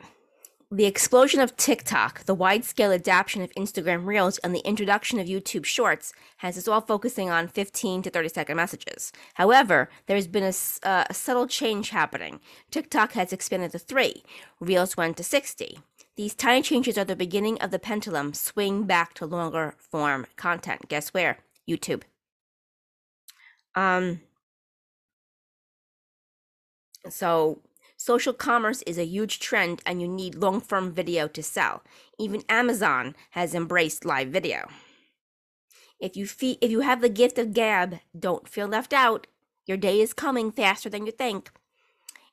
The 0.75 0.87
explosion 0.87 1.43
of 1.43 1.55
TikTok, 1.59 2.25
the 2.25 2.33
wide 2.35 2.65
scale 2.65 2.93
adoption 2.93 3.43
of 3.43 3.53
Instagram 3.53 4.07
Reels, 4.07 4.39
and 4.39 4.55
the 4.55 4.67
introduction 4.67 5.21
of 5.21 5.27
YouTube 5.27 5.67
Shorts 5.67 6.15
has 6.39 6.57
us 6.57 6.67
all 6.67 6.81
focusing 6.81 7.29
on 7.29 7.49
15 7.49 8.01
to 8.01 8.09
30 8.09 8.31
second 8.31 8.57
messages. 8.57 9.13
However, 9.35 9.91
there's 10.07 10.27
been 10.27 10.45
a, 10.45 10.55
uh, 10.89 11.05
a 11.11 11.13
subtle 11.13 11.47
change 11.47 11.91
happening. 11.91 12.41
TikTok 12.71 13.13
has 13.13 13.35
expanded 13.35 13.73
to 13.73 13.79
3, 13.79 14.23
Reels 14.61 14.97
went 14.97 15.19
to 15.19 15.23
60. 15.23 15.81
These 16.17 16.35
tiny 16.35 16.63
changes 16.63 16.97
are 16.97 17.05
the 17.05 17.17
beginning 17.17 17.61
of 17.61 17.71
the 17.71 17.79
pendulum 17.79 18.33
swing 18.33 18.85
back 18.85 19.13
to 19.15 19.27
longer 19.27 19.75
form 19.77 20.27
content. 20.37 20.89
Guess 20.89 21.11
where? 21.13 21.41
YouTube. 21.69 22.05
Um, 23.75 24.23
so 27.11 27.59
social 28.03 28.33
commerce 28.33 28.83
is 28.83 28.99
a 28.99 29.05
huge 29.05 29.39
trend 29.39 29.81
and 29.87 30.03
you 30.03 30.09
need 30.09 30.35
long 30.35 30.61
form 30.61 30.93
video 30.93 31.29
to 31.29 31.43
sell. 31.43 31.83
Even 32.19 32.43
Amazon 32.49 33.15
has 33.31 33.55
embraced 33.55 34.05
live 34.05 34.29
video. 34.29 34.69
If 36.01 36.17
you 36.17 36.27
fee- 36.27 36.59
if 36.61 36.71
you 36.71 36.81
have 36.81 37.01
the 37.01 37.09
gift 37.09 37.39
of 37.39 37.55
gab, 37.55 38.01
don't 38.19 38.49
feel 38.49 38.67
left 38.67 38.93
out. 38.93 39.29
Your 39.67 39.77
day 39.77 40.01
is 40.01 40.13
coming 40.13 40.51
faster 40.51 40.91
than 40.91 41.07
you 41.07 41.13
think 41.13 41.51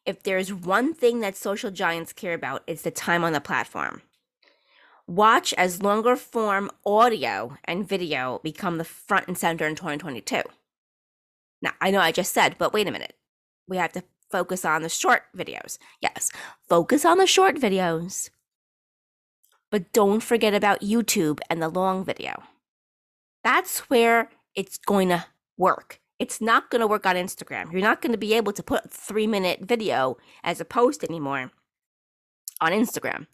if 0.06 0.24
there's 0.24 0.52
one 0.52 0.94
thing 0.94 1.20
that 1.20 1.38
social 1.38 1.70
giants 1.70 2.14
care 2.14 2.34
about, 2.34 2.64
it's 2.66 2.82
the 2.82 2.90
time 2.90 3.24
on 3.24 3.34
the 3.34 3.42
platform. 3.42 4.02
Watch 5.06 5.54
as 5.54 5.84
longer 5.84 6.16
form 6.16 6.72
audio 6.84 7.58
and 7.66 7.88
video 7.88 8.40
become 8.44 8.78
the 8.78 8.84
front 8.84 9.28
and 9.28 9.38
center 9.38 9.68
in 9.68 9.76
2022. 9.76 10.42
Now, 11.62 11.74
I 11.80 11.92
know 11.92 12.00
I 12.00 12.12
just 12.12 12.34
said, 12.34 12.56
but 12.58 12.74
wait 12.74 12.88
a 12.88 12.92
minute. 12.92 13.14
We 13.68 13.78
have 13.78 13.92
to 13.94 14.04
focus 14.30 14.66
on 14.66 14.82
the 14.82 14.90
short 14.90 15.24
videos. 15.36 15.78
Yes, 16.02 16.32
focus 16.68 17.06
on 17.06 17.18
the 17.18 17.28
short 17.28 17.56
videos. 17.56 18.30
But 19.72 19.94
don't 19.94 20.22
forget 20.22 20.54
about 20.54 20.82
YouTube 20.82 21.40
and 21.50 21.62
the 21.62 21.70
long 21.70 22.04
video. 22.04 22.44
That's 23.44 23.80
where 23.90 24.30
it's 24.56 24.78
going 24.78 25.10
to 25.10 25.26
work. 25.58 26.00
It's 26.18 26.42
not 26.42 26.70
going 26.70 26.82
to 26.82 26.88
work 26.88 27.06
on 27.06 27.16
Instagram. 27.16 27.72
You're 27.72 27.82
not 27.82 28.02
going 28.02 28.12
to 28.12 28.18
be 28.18 28.34
able 28.34 28.52
to 28.54 28.64
put 28.64 28.86
a 28.86 28.90
three 28.90 29.28
minute 29.28 29.62
video 29.62 30.18
as 30.44 30.60
a 30.60 30.66
post 30.66 31.04
anymore 31.04 31.52
on 32.60 32.72
Instagram. 32.72 33.28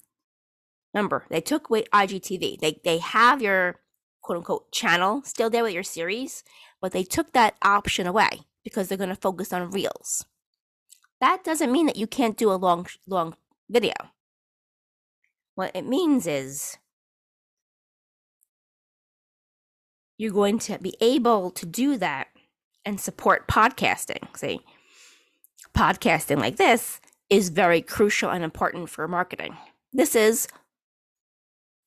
Remember, 0.93 1.25
they 1.29 1.41
took 1.41 1.69
away 1.69 1.85
IGTV. 1.93 2.59
They, 2.59 2.79
they 2.83 2.99
have 2.99 3.41
your 3.41 3.79
quote 4.21 4.37
unquote 4.37 4.71
channel 4.71 5.21
still 5.23 5.49
there 5.49 5.63
with 5.63 5.73
your 5.73 5.83
series, 5.83 6.43
but 6.81 6.91
they 6.91 7.03
took 7.03 7.33
that 7.33 7.55
option 7.63 8.07
away 8.07 8.41
because 8.63 8.87
they're 8.87 8.97
going 8.97 9.09
to 9.09 9.15
focus 9.15 9.51
on 9.51 9.71
reels. 9.71 10.25
That 11.21 11.43
doesn't 11.43 11.71
mean 11.71 11.85
that 11.87 11.95
you 11.95 12.07
can't 12.07 12.37
do 12.37 12.51
a 12.51 12.53
long, 12.53 12.87
long 13.07 13.35
video. 13.69 13.93
What 15.55 15.71
it 15.73 15.85
means 15.85 16.27
is 16.27 16.77
you're 20.17 20.33
going 20.33 20.59
to 20.59 20.77
be 20.79 20.95
able 20.99 21.51
to 21.51 21.65
do 21.65 21.97
that 21.97 22.27
and 22.85 22.99
support 22.99 23.47
podcasting. 23.47 24.35
See, 24.37 24.59
podcasting 25.75 26.37
like 26.37 26.57
this 26.57 26.99
is 27.29 27.49
very 27.49 27.81
crucial 27.81 28.29
and 28.29 28.43
important 28.43 28.89
for 28.89 29.07
marketing. 29.07 29.57
This 29.93 30.15
is 30.15 30.47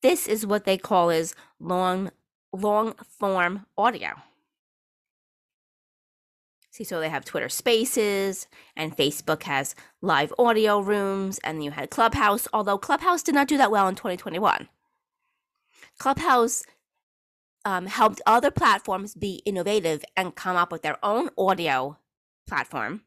this 0.01 0.27
is 0.27 0.45
what 0.45 0.65
they 0.65 0.77
call 0.77 1.09
is 1.09 1.35
long 1.59 2.11
long 2.51 2.95
form 3.19 3.65
audio. 3.77 4.09
See, 6.79 6.85
so 6.85 7.01
they 7.01 7.09
have 7.09 7.25
Twitter 7.25 7.49
Spaces, 7.49 8.47
and 8.73 8.95
Facebook 8.95 9.43
has 9.43 9.75
live 10.01 10.33
audio 10.39 10.79
rooms, 10.79 11.37
and 11.43 11.61
you 11.61 11.71
had 11.71 11.89
Clubhouse, 11.89 12.47
although 12.53 12.77
Clubhouse 12.77 13.21
did 13.21 13.35
not 13.35 13.49
do 13.49 13.57
that 13.57 13.69
well 13.69 13.89
in 13.89 13.95
2021. 13.95 14.69
Clubhouse 15.97 16.63
um, 17.65 17.87
helped 17.87 18.21
other 18.25 18.49
platforms 18.49 19.13
be 19.13 19.41
innovative 19.45 20.05
and 20.15 20.35
come 20.35 20.55
up 20.55 20.71
with 20.71 20.81
their 20.81 20.97
own 21.03 21.29
audio 21.37 21.97
platform. 22.47 23.01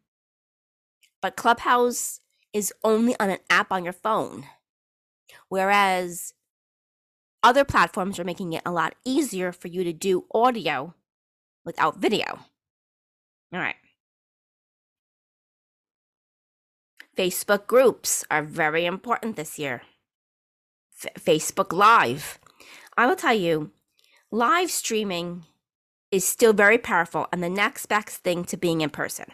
But 1.22 1.36
Clubhouse 1.36 2.20
is 2.52 2.74
only 2.84 3.18
on 3.18 3.30
an 3.30 3.38
app 3.48 3.72
on 3.72 3.84
your 3.84 3.94
phone, 3.94 4.44
whereas 5.48 6.34
other 7.42 7.64
platforms 7.64 8.18
are 8.18 8.24
making 8.24 8.52
it 8.52 8.62
a 8.66 8.70
lot 8.70 8.96
easier 9.06 9.50
for 9.50 9.68
you 9.68 9.82
to 9.82 9.94
do 9.94 10.26
audio 10.34 10.94
without 11.64 11.96
video. 11.96 12.40
All 13.52 13.60
right. 13.60 13.76
Facebook 17.16 17.66
groups 17.66 18.24
are 18.30 18.42
very 18.42 18.86
important 18.86 19.36
this 19.36 19.58
year. 19.58 19.82
F- 21.04 21.22
Facebook 21.22 21.72
Live. 21.72 22.38
I 22.96 23.06
will 23.06 23.16
tell 23.16 23.34
you, 23.34 23.72
live 24.30 24.70
streaming 24.70 25.44
is 26.10 26.24
still 26.24 26.52
very 26.52 26.78
powerful 26.78 27.26
and 27.32 27.42
the 27.42 27.50
next 27.50 27.86
best 27.86 28.22
thing 28.22 28.44
to 28.44 28.56
being 28.56 28.80
in 28.80 28.90
person. 28.90 29.26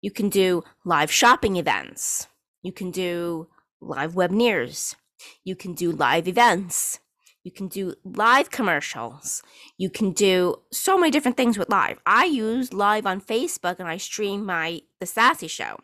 You 0.00 0.10
can 0.10 0.28
do 0.28 0.62
live 0.84 1.10
shopping 1.10 1.56
events. 1.56 2.26
You 2.62 2.72
can 2.72 2.90
do 2.90 3.48
live 3.80 4.14
webinars. 4.14 4.96
You 5.44 5.56
can 5.56 5.74
do 5.74 5.92
live 5.92 6.28
events. 6.28 6.98
You 7.44 7.52
can 7.52 7.68
do 7.68 7.94
live 8.04 8.50
commercials. 8.50 9.42
You 9.76 9.90
can 9.90 10.12
do 10.12 10.56
so 10.72 10.96
many 10.98 11.10
different 11.10 11.36
things 11.36 11.58
with 11.58 11.68
live. 11.68 11.98
I 12.06 12.24
use 12.24 12.72
live 12.72 13.04
on 13.04 13.20
Facebook 13.20 13.78
and 13.78 13.86
I 13.86 13.98
stream 13.98 14.46
my 14.46 14.80
The 14.98 15.06
Sassy 15.06 15.46
Show 15.46 15.78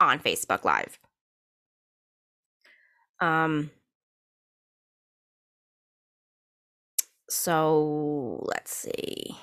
on 0.00 0.18
Facebook 0.18 0.64
Live. 0.64 0.98
Um, 3.20 3.70
so 7.30 8.44
let's 8.48 8.74
see. 8.74 9.36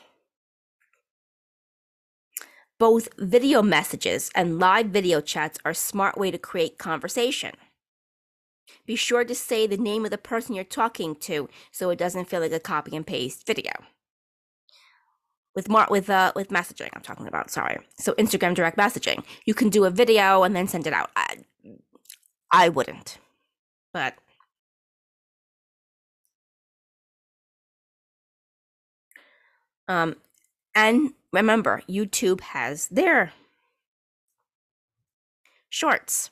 Both 2.78 3.08
video 3.18 3.62
messages 3.62 4.30
and 4.36 4.60
live 4.60 4.88
video 4.88 5.22
chats 5.22 5.58
are 5.64 5.72
a 5.72 5.76
smart 5.76 6.18
way 6.18 6.32
to 6.32 6.38
create 6.38 6.78
conversation. 6.78 7.52
Be 8.86 8.96
sure 8.96 9.24
to 9.24 9.36
say 9.36 9.68
the 9.68 9.78
name 9.78 10.06
of 10.06 10.12
the 10.12 10.18
person 10.18 10.56
you're 10.56 10.64
talking 10.64 11.16
to 11.16 11.50
so 11.72 11.90
it 11.90 12.00
doesn't 12.00 12.26
feel 12.26 12.42
like 12.42 12.52
a 12.52 12.60
copy 12.60 12.96
and 12.96 13.06
paste 13.06 13.46
video. 13.46 13.72
With 15.54 15.70
mar- 15.70 15.88
with 15.90 16.10
uh 16.10 16.32
with 16.36 16.50
messaging, 16.50 16.90
I'm 16.94 17.02
talking 17.02 17.28
about. 17.28 17.52
Sorry. 17.52 17.80
So 17.98 18.14
Instagram 18.14 18.56
direct 18.56 18.78
messaging, 18.78 19.24
you 19.46 19.54
can 19.54 19.70
do 19.70 19.86
a 19.86 19.90
video 19.90 20.44
and 20.44 20.56
then 20.56 20.68
send 20.68 20.88
it 20.88 20.94
out. 20.94 21.12
I, 21.16 21.40
I 22.52 22.70
wouldn't, 22.70 23.18
but 23.94 24.16
um, 29.88 30.16
and 30.74 31.14
remember, 31.34 31.84
YouTube 31.90 32.42
has 32.42 32.88
their 32.88 33.34
shorts, 35.70 36.30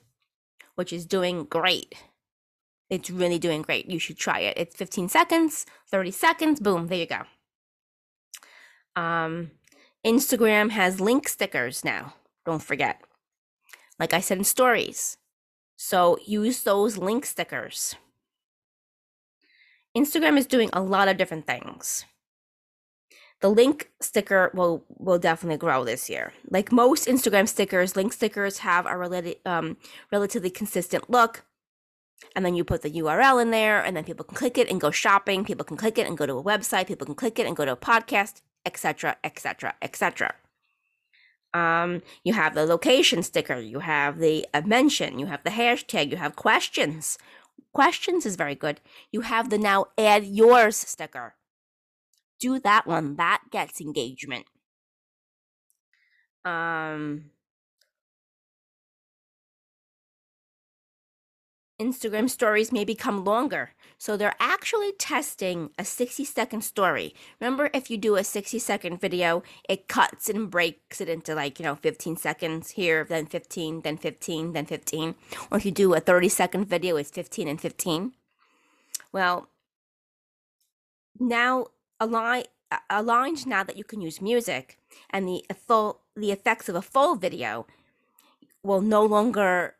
which 0.76 0.94
is 0.94 1.06
doing 1.06 1.44
great. 1.46 1.96
It's 2.90 3.10
really 3.10 3.38
doing 3.38 3.62
great. 3.62 3.90
You 3.90 4.00
should 4.00 4.18
try 4.18 4.40
it. 4.40 4.58
It's 4.58 4.76
15 4.76 5.10
seconds, 5.10 5.66
30 5.90 6.12
seconds, 6.12 6.60
boom, 6.60 6.88
there 6.88 6.98
you 6.98 7.06
go. 7.06 7.22
Um, 9.00 9.52
Instagram 10.06 10.72
has 10.72 11.00
link 11.00 11.28
stickers 11.28 11.86
now. 11.86 12.16
Don't 12.46 12.64
forget. 12.64 13.02
Like 14.00 14.14
I 14.14 14.22
said 14.22 14.40
in 14.40 14.44
stories. 14.44 15.18
So 15.76 16.18
use 16.26 16.64
those 16.64 16.98
link 16.98 17.26
stickers. 17.26 17.96
Instagram 19.96 20.38
is 20.38 20.46
doing 20.46 20.70
a 20.74 20.82
lot 20.82 21.08
of 21.08 21.18
different 21.18 21.48
things. 21.48 22.06
The 23.42 23.50
link 23.50 23.90
sticker 24.02 24.52
will 24.54 24.84
will 24.90 25.20
definitely 25.20 25.58
grow 25.58 25.86
this 25.86 26.10
year. 26.10 26.34
Like 26.50 26.72
most 26.72 27.08
Instagram 27.08 27.48
stickers, 27.48 27.96
link 27.96 28.12
stickers 28.12 28.60
have 28.60 28.86
a 28.86 28.98
related, 28.98 29.38
um, 29.46 29.78
relatively 30.12 30.50
consistent 30.50 31.10
look 31.10 31.46
and 32.36 32.46
then 32.46 32.56
you 32.56 32.64
put 32.64 32.82
the 32.82 32.92
URL 32.92 33.42
in 33.42 33.52
there, 33.52 33.84
and 33.84 33.96
then 33.96 34.04
people 34.04 34.26
can 34.26 34.36
click 34.36 34.58
it 34.58 34.70
and 34.70 34.80
go 34.80 34.92
shopping. 34.92 35.44
People 35.44 35.66
can 35.66 35.78
click 35.78 35.98
it 35.98 36.08
and 36.08 36.18
go 36.18 36.26
to 36.26 36.38
a 36.38 36.44
website. 36.44 36.88
People 36.88 37.06
can 37.06 37.16
click 37.16 37.40
it 37.40 37.48
and 37.48 37.56
go 37.56 37.66
to 37.66 37.74
a 37.74 37.78
podcast, 37.78 38.42
etc., 38.66 39.18
etc., 39.24 39.76
etc. 39.82 40.36
Um, 41.54 42.04
you 42.24 42.34
have 42.34 42.54
the 42.54 42.66
location 42.66 43.24
sticker, 43.24 43.60
you 43.60 43.80
have 43.80 44.20
the 44.20 44.46
mention, 44.66 45.18
you 45.18 45.26
have 45.26 45.44
the 45.44 45.50
hashtag, 45.50 46.12
you 46.12 46.18
have 46.18 46.36
questions. 46.36 47.18
Questions 47.74 48.26
is 48.26 48.36
very 48.36 48.56
good. 48.56 48.82
You 49.12 49.22
have 49.22 49.50
the 49.50 49.58
now 49.58 49.88
add 49.98 50.26
yours 50.26 50.76
sticker. 50.76 51.36
Do 52.40 52.60
that 52.60 52.88
one. 52.88 53.16
That 53.16 53.42
gets 53.52 53.82
engagement. 53.82 54.46
Um, 56.46 57.32
Instagram 61.80 62.30
stories 62.30 62.72
may 62.72 62.84
become 62.84 63.24
longer. 63.24 63.72
So 63.98 64.18
they're 64.18 64.36
actually 64.40 64.92
testing 64.94 65.72
a 65.78 65.86
60 65.86 66.26
second 66.26 66.62
story. 66.62 67.16
Remember, 67.40 67.70
if 67.74 67.90
you 67.90 67.98
do 67.98 68.16
a 68.16 68.24
60 68.24 68.60
second 68.60 69.00
video, 69.00 69.44
it 69.68 69.88
cuts 69.88 70.30
and 70.30 70.50
breaks 70.50 71.00
it 71.02 71.10
into 71.10 71.34
like, 71.36 71.60
you 71.60 71.66
know, 71.66 71.76
15 71.76 72.18
seconds 72.18 72.72
here, 72.72 73.06
then 73.06 73.26
15, 73.26 73.82
then 73.82 73.98
15, 73.98 74.54
then 74.54 74.66
15. 74.66 75.16
Or 75.52 75.58
if 75.58 75.66
you 75.66 75.72
do 75.72 75.94
a 75.94 76.00
30 76.00 76.30
second 76.30 76.66
video, 76.66 76.98
it's 76.98 77.12
15 77.12 77.48
and 77.48 77.62
15. 77.62 78.14
Well, 79.12 79.50
now 81.20 81.68
align, 82.00 82.44
aligned 82.90 83.48
now 83.48 83.64
that 83.64 83.78
you 83.78 83.84
can 83.84 84.02
use 84.02 84.22
music 84.22 84.78
and 85.10 85.28
the 85.28 85.44
full, 85.56 86.02
the 86.16 86.32
effects 86.32 86.70
of 86.70 86.76
a 86.76 86.82
full 86.82 87.16
video 87.16 87.66
will 88.64 88.82
no 88.82 89.06
longer 89.06 89.76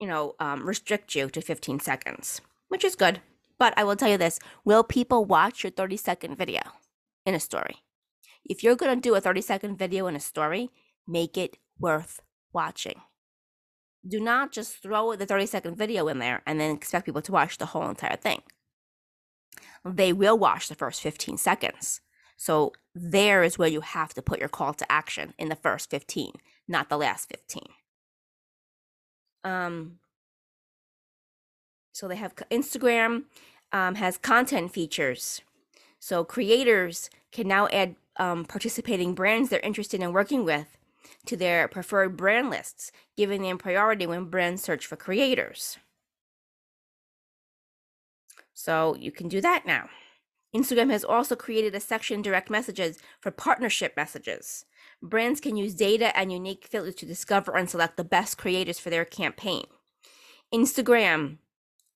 you 0.00 0.06
know, 0.06 0.34
um, 0.40 0.66
restrict 0.66 1.14
you 1.14 1.28
to 1.28 1.40
15 1.40 1.80
seconds, 1.80 2.40
which 2.68 2.84
is 2.84 2.94
good. 2.94 3.20
But 3.58 3.74
I 3.76 3.84
will 3.84 3.96
tell 3.96 4.10
you 4.10 4.18
this 4.18 4.38
will 4.64 4.84
people 4.84 5.24
watch 5.24 5.64
your 5.64 5.70
30 5.70 5.96
second 5.96 6.36
video 6.36 6.60
in 7.24 7.34
a 7.34 7.40
story? 7.40 7.76
If 8.44 8.62
you're 8.62 8.76
going 8.76 8.94
to 8.94 9.00
do 9.00 9.14
a 9.14 9.20
30 9.20 9.40
second 9.40 9.78
video 9.78 10.06
in 10.06 10.16
a 10.16 10.20
story, 10.20 10.70
make 11.06 11.36
it 11.36 11.58
worth 11.78 12.20
watching. 12.52 13.00
Do 14.06 14.20
not 14.20 14.52
just 14.52 14.82
throw 14.82 15.16
the 15.16 15.26
30 15.26 15.46
second 15.46 15.76
video 15.76 16.06
in 16.08 16.18
there 16.18 16.42
and 16.46 16.60
then 16.60 16.74
expect 16.74 17.06
people 17.06 17.22
to 17.22 17.32
watch 17.32 17.58
the 17.58 17.66
whole 17.66 17.88
entire 17.88 18.16
thing. 18.16 18.42
They 19.84 20.12
will 20.12 20.38
watch 20.38 20.68
the 20.68 20.74
first 20.74 21.00
15 21.00 21.38
seconds. 21.38 22.00
So 22.36 22.72
there 22.94 23.42
is 23.42 23.58
where 23.58 23.68
you 23.68 23.80
have 23.80 24.14
to 24.14 24.22
put 24.22 24.38
your 24.38 24.48
call 24.48 24.74
to 24.74 24.92
action 24.92 25.32
in 25.38 25.48
the 25.48 25.56
first 25.56 25.90
15, 25.90 26.32
not 26.68 26.88
the 26.88 26.98
last 26.98 27.28
15. 27.30 27.62
Um, 29.46 30.00
so 31.92 32.08
they 32.08 32.16
have 32.16 32.34
Instagram 32.50 33.24
um, 33.72 33.94
has 33.94 34.18
content 34.18 34.72
features. 34.72 35.40
So 36.00 36.24
creators 36.24 37.08
can 37.30 37.46
now 37.46 37.68
add 37.68 37.94
um, 38.16 38.44
participating 38.44 39.14
brands 39.14 39.48
they're 39.48 39.60
interested 39.60 40.02
in 40.02 40.12
working 40.12 40.44
with 40.44 40.76
to 41.26 41.36
their 41.36 41.68
preferred 41.68 42.16
brand 42.16 42.50
lists, 42.50 42.90
giving 43.16 43.42
them 43.42 43.56
priority 43.56 44.06
when 44.06 44.24
brands 44.24 44.62
search 44.62 44.84
for 44.84 44.96
creators. 44.96 45.78
So 48.52 48.96
you 48.98 49.12
can 49.12 49.28
do 49.28 49.40
that 49.42 49.64
now. 49.64 49.88
Instagram 50.54 50.90
has 50.90 51.04
also 51.04 51.36
created 51.36 51.74
a 51.74 51.80
section 51.80 52.20
direct 52.20 52.50
messages 52.50 52.98
for 53.20 53.30
partnership 53.30 53.94
messages. 53.96 54.64
Brands 55.02 55.40
can 55.40 55.56
use 55.56 55.74
data 55.74 56.16
and 56.16 56.32
unique 56.32 56.66
filters 56.68 56.94
to 56.96 57.06
discover 57.06 57.56
and 57.56 57.68
select 57.68 57.96
the 57.96 58.04
best 58.04 58.38
creators 58.38 58.78
for 58.78 58.90
their 58.90 59.04
campaign. 59.04 59.64
Instagram 60.52 61.38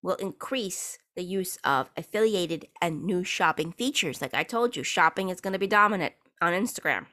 will 0.03 0.17
increase 0.17 0.99
the 1.17 1.25
use 1.25 1.59
of 1.65 1.91
affiliated 1.97 2.67
and 2.81 3.05
new 3.05 3.25
shopping 3.25 3.73
features. 3.73 4.21
Like 4.21 4.35
I 4.35 4.43
told 4.43 4.77
you, 4.77 4.83
shopping 4.83 5.29
is 5.29 5.41
going 5.41 5.53
to 5.53 5.59
be 5.59 5.67
dominant 5.67 6.15
on 6.41 6.53
Instagram. 6.53 7.07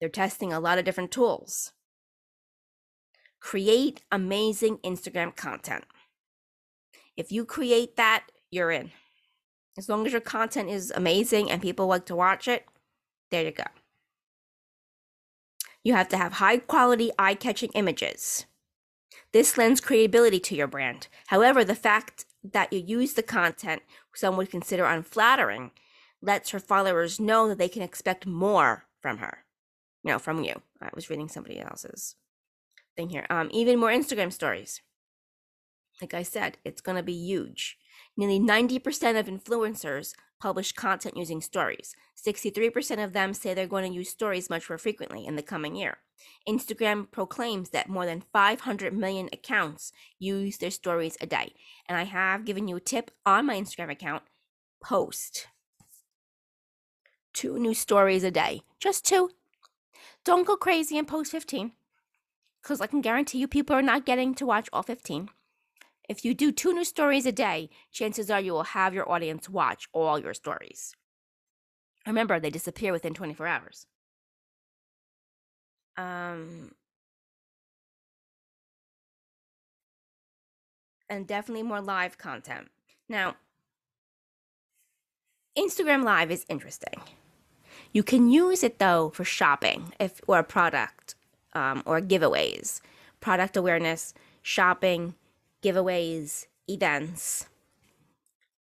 They're 0.00 0.08
testing 0.08 0.52
a 0.52 0.60
lot 0.60 0.78
of 0.78 0.84
different 0.84 1.10
tools. 1.10 1.72
Create 3.40 4.02
amazing 4.10 4.78
Instagram 4.78 5.34
content. 5.36 5.84
If 7.16 7.30
you 7.30 7.44
create 7.44 7.96
that, 7.96 8.26
you're 8.50 8.70
in. 8.70 8.90
As 9.78 9.88
long 9.88 10.06
as 10.06 10.12
your 10.12 10.20
content 10.20 10.70
is 10.70 10.92
amazing 10.94 11.50
and 11.50 11.60
people 11.62 11.86
like 11.86 12.06
to 12.06 12.16
watch 12.16 12.48
it, 12.48 12.66
there 13.30 13.44
you 13.44 13.52
go. 13.52 13.64
You 15.84 15.92
have 15.92 16.08
to 16.08 16.16
have 16.16 16.34
high 16.34 16.56
quality, 16.58 17.12
eye 17.18 17.34
catching 17.34 17.70
images. 17.74 18.46
This 19.32 19.58
lends 19.58 19.80
credibility 19.80 20.40
to 20.40 20.54
your 20.56 20.66
brand. 20.66 21.08
However, 21.26 21.64
the 21.64 21.74
fact 21.74 22.24
that 22.42 22.72
you 22.72 22.80
use 22.80 23.12
the 23.12 23.22
content 23.22 23.82
some 24.14 24.36
would 24.36 24.50
consider 24.50 24.84
unflattering 24.84 25.72
lets 26.22 26.50
her 26.50 26.60
followers 26.60 27.20
know 27.20 27.48
that 27.48 27.58
they 27.58 27.68
can 27.68 27.82
expect 27.82 28.26
more 28.26 28.86
from 29.00 29.18
her. 29.18 29.44
You 30.02 30.12
know, 30.12 30.18
from 30.18 30.42
you. 30.42 30.62
I 30.80 30.90
was 30.94 31.10
reading 31.10 31.28
somebody 31.28 31.60
else's 31.60 32.16
thing 32.96 33.10
here. 33.10 33.26
Um, 33.28 33.48
even 33.52 33.78
more 33.78 33.90
Instagram 33.90 34.32
stories. 34.32 34.80
Like 36.00 36.14
I 36.14 36.22
said, 36.22 36.58
it's 36.64 36.80
going 36.80 36.96
to 36.96 37.02
be 37.02 37.12
huge. 37.12 37.78
Nearly 38.16 38.38
90% 38.38 39.18
of 39.18 39.26
influencers 39.26 40.14
publish 40.40 40.72
content 40.72 41.16
using 41.16 41.40
stories. 41.40 41.94
63% 42.16 43.02
of 43.02 43.12
them 43.12 43.34
say 43.34 43.54
they're 43.54 43.66
going 43.66 43.90
to 43.90 43.96
use 43.96 44.10
stories 44.10 44.50
much 44.50 44.68
more 44.68 44.78
frequently 44.78 45.26
in 45.26 45.36
the 45.36 45.42
coming 45.42 45.74
year. 45.74 45.98
Instagram 46.48 47.10
proclaims 47.10 47.70
that 47.70 47.88
more 47.88 48.06
than 48.06 48.24
500 48.32 48.92
million 48.92 49.28
accounts 49.32 49.92
use 50.18 50.58
their 50.58 50.70
stories 50.70 51.16
a 51.20 51.26
day. 51.26 51.54
And 51.88 51.98
I 51.98 52.04
have 52.04 52.44
given 52.44 52.68
you 52.68 52.76
a 52.76 52.80
tip 52.80 53.10
on 53.26 53.46
my 53.46 53.56
Instagram 53.56 53.90
account 53.90 54.22
post 54.82 55.48
two 57.34 57.58
new 57.58 57.74
stories 57.74 58.24
a 58.24 58.30
day. 58.30 58.62
Just 58.78 59.04
two. 59.04 59.30
Don't 60.24 60.46
go 60.46 60.56
crazy 60.56 60.96
and 60.96 61.06
post 61.06 61.32
15 61.32 61.72
because 62.62 62.80
I 62.80 62.86
can 62.86 63.02
guarantee 63.02 63.38
you 63.38 63.48
people 63.48 63.76
are 63.76 63.82
not 63.82 64.06
getting 64.06 64.34
to 64.36 64.46
watch 64.46 64.68
all 64.72 64.82
15. 64.82 65.28
If 66.08 66.24
you 66.24 66.34
do 66.34 66.52
two 66.52 66.72
new 66.72 66.84
stories 66.84 67.26
a 67.26 67.32
day, 67.32 67.70
chances 67.90 68.30
are 68.30 68.40
you 68.40 68.52
will 68.52 68.64
have 68.64 68.94
your 68.94 69.10
audience 69.10 69.48
watch 69.48 69.88
all 69.92 70.18
your 70.18 70.34
stories. 70.34 70.94
Remember, 72.06 72.38
they 72.38 72.50
disappear 72.50 72.92
within 72.92 73.14
24 73.14 73.46
hours. 73.46 73.86
Um, 75.96 76.72
and 81.08 81.26
definitely 81.26 81.62
more 81.62 81.80
live 81.80 82.18
content. 82.18 82.68
Now, 83.08 83.36
Instagram 85.56 86.02
Live 86.04 86.30
is 86.30 86.44
interesting. 86.48 87.00
You 87.92 88.02
can 88.02 88.28
use 88.28 88.64
it 88.64 88.78
though 88.78 89.10
for 89.14 89.24
shopping 89.24 89.92
if 90.00 90.20
or 90.26 90.42
product 90.42 91.14
um, 91.52 91.82
or 91.86 92.00
giveaways, 92.00 92.80
product 93.20 93.56
awareness, 93.56 94.14
shopping, 94.42 95.14
giveaways, 95.64 96.46
events. 96.68 97.46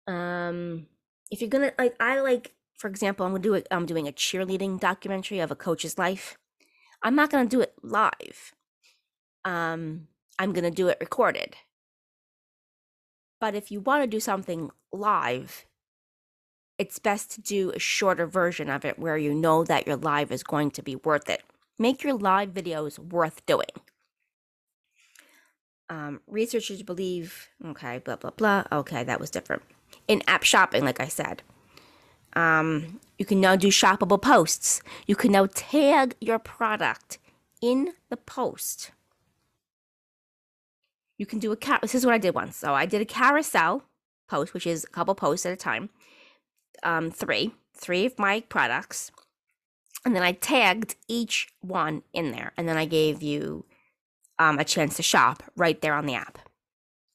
Um, 0.08 0.88
if 1.30 1.42
you're 1.42 1.50
gonna 1.50 1.74
like, 1.78 1.96
I 2.00 2.20
like, 2.22 2.54
for 2.78 2.88
example, 2.88 3.26
I'm 3.26 3.34
gonna 3.34 3.44
do 3.44 3.54
it. 3.54 3.68
I'm 3.70 3.86
doing 3.86 4.08
a 4.08 4.12
cheerleading 4.12 4.80
documentary 4.80 5.40
of 5.40 5.52
a 5.52 5.56
coach's 5.56 5.98
life. 5.98 6.38
I'm 7.04 7.16
not 7.16 7.30
gonna 7.30 7.50
do 7.50 7.62
it 7.62 7.74
live. 7.84 8.54
Um, 9.46 10.08
I'm 10.40 10.54
gonna 10.54 10.72
do 10.72 10.88
it 10.88 10.98
recorded. 11.00 11.56
But 13.40 13.54
if 13.54 13.72
you 13.72 13.80
want 13.82 14.04
to 14.04 14.08
do 14.08 14.20
something 14.20 14.72
live, 14.92 15.66
it's 16.80 17.00
best 17.00 17.32
to 17.32 17.42
do 17.42 17.72
a 17.72 17.80
shorter 17.80 18.26
version 18.26 18.70
of 18.70 18.84
it 18.84 18.98
where 18.98 19.18
you 19.18 19.34
know 19.34 19.64
that 19.64 19.86
your 19.86 19.96
live 19.96 20.32
is 20.32 20.44
going 20.44 20.72
to 20.72 20.82
be 20.82 20.96
worth 20.96 21.30
it. 21.30 21.44
Make 21.78 22.04
your 22.04 22.16
live 22.16 22.50
videos 22.50 22.98
worth 22.98 23.46
doing 23.46 23.70
um, 25.89 26.21
researchers 26.28 26.84
believe, 26.84 27.50
okay, 27.65 28.00
blah, 28.00 28.15
blah, 28.15 28.32
blah. 28.32 28.63
Okay, 28.71 29.04
that 29.04 29.19
was 29.19 29.30
different. 29.30 29.63
In 30.08 30.21
app 30.28 30.43
shopping, 30.43 30.84
like 30.84 31.00
I 31.00 31.08
said, 31.08 31.43
um, 32.34 33.00
you 33.17 33.26
can 33.26 33.39
now 33.39 33.56
do 33.56 33.69
shoppable 33.69 34.21
posts. 34.21 34.82
You 35.08 35.15
can 35.15 35.32
now 35.32 35.47
tag 35.54 36.15
your 36.19 36.39
product 36.39 37.19
in 37.62 37.93
the 38.10 38.17
post. 38.17 38.91
You 41.17 41.26
can 41.26 41.39
do 41.39 41.52
a 41.52 41.56
car. 41.56 41.80
This 41.82 41.95
is 41.95 42.06
what 42.06 42.13
I 42.13 42.19
did 42.19 42.36
once. 42.36 42.58
So 42.58 42.73
I 42.73 42.86
did 42.86 43.02
a 43.02 43.06
carousel 43.06 43.84
post, 44.30 44.54
which 44.54 44.67
is 44.67 44.84
a 44.84 44.88
couple 44.88 45.15
posts 45.15 45.45
at 45.45 45.54
a 45.54 45.58
time. 45.58 45.89
Um, 46.84 47.10
three, 47.10 47.56
three 47.76 48.06
of 48.06 48.19
my 48.19 48.41
products, 48.41 49.12
and 50.06 50.15
then 50.15 50.21
I 50.21 50.32
tagged 50.32 50.95
each 51.08 51.47
one 51.62 52.04
in 52.13 52.32
there, 52.32 52.54
and 52.56 52.69
then 52.69 52.78
I 52.78 52.86
gave 52.86 53.23
you 53.23 53.65
um, 54.39 54.60
a 54.60 54.63
chance 54.63 54.95
to 54.97 55.04
shop 55.04 55.43
right 55.56 55.82
there 55.82 55.93
on 55.93 56.06
the 56.06 56.15
app. 56.15 56.38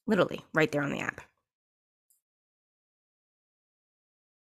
Literally, 0.07 0.41
right 0.53 0.71
there 0.71 0.83
on 0.83 0.91
the 0.91 1.01
app. 1.01 1.21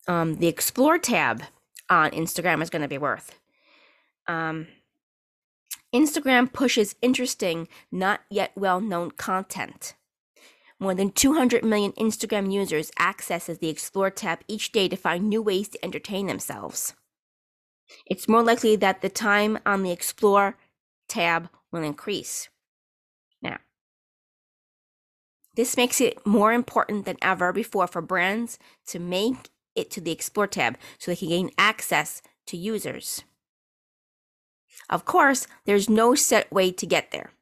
Um, 0.07 0.37
the 0.37 0.47
Explore 0.47 0.99
tab 0.99 1.43
on 1.89 2.11
Instagram 2.11 2.63
is 2.63 2.71
going 2.71 2.83
to 2.83 2.89
be 2.89 2.99
worth. 2.99 3.39
Um, 4.27 4.69
Instagram 5.95 6.53
pushes 6.53 6.95
interesting, 7.01 7.69
not 7.91 8.21
yet 8.31 8.53
well 8.55 8.81
known 8.81 9.13
content. 9.13 9.95
More 10.79 10.95
than 10.95 11.11
200 11.11 11.65
million 11.65 11.93
Instagram 11.93 12.53
users 12.53 12.91
accesses 12.99 13.59
the 13.59 13.71
Explore 13.71 14.11
tab 14.11 14.41
each 14.47 14.73
day 14.73 14.89
to 14.89 14.97
find 14.97 15.29
new 15.29 15.41
ways 15.41 15.69
to 15.71 15.85
entertain 15.85 16.27
themselves. 16.27 16.93
It's 18.05 18.29
more 18.29 18.43
likely 18.43 18.77
that 18.77 19.01
the 19.01 19.09
time 19.09 19.59
on 19.65 19.83
the 19.83 19.93
Explore 19.93 20.59
tab 21.09 21.49
will 21.73 21.83
increase. 21.83 22.49
This 25.57 25.77
makes 25.77 26.01
it 26.01 26.25
more 26.27 26.53
important 26.53 27.07
than 27.07 27.17
ever 27.23 27.53
before 27.53 27.87
for 27.87 28.03
brands 28.03 28.59
to 28.89 28.99
make 28.99 29.49
it 29.75 29.91
to 29.93 30.01
the 30.01 30.13
Explore 30.13 30.47
tab 30.47 30.79
so 30.99 31.11
they 31.11 31.17
can 31.17 31.29
gain 31.29 31.51
access 31.59 32.23
to 32.47 32.57
users. 32.57 33.25
Of 34.89 35.05
course, 35.05 35.47
there's 35.65 35.89
no 35.89 36.15
set 36.15 36.53
way 36.53 36.71
to 36.73 36.87
get 36.87 37.11
there. 37.11 37.33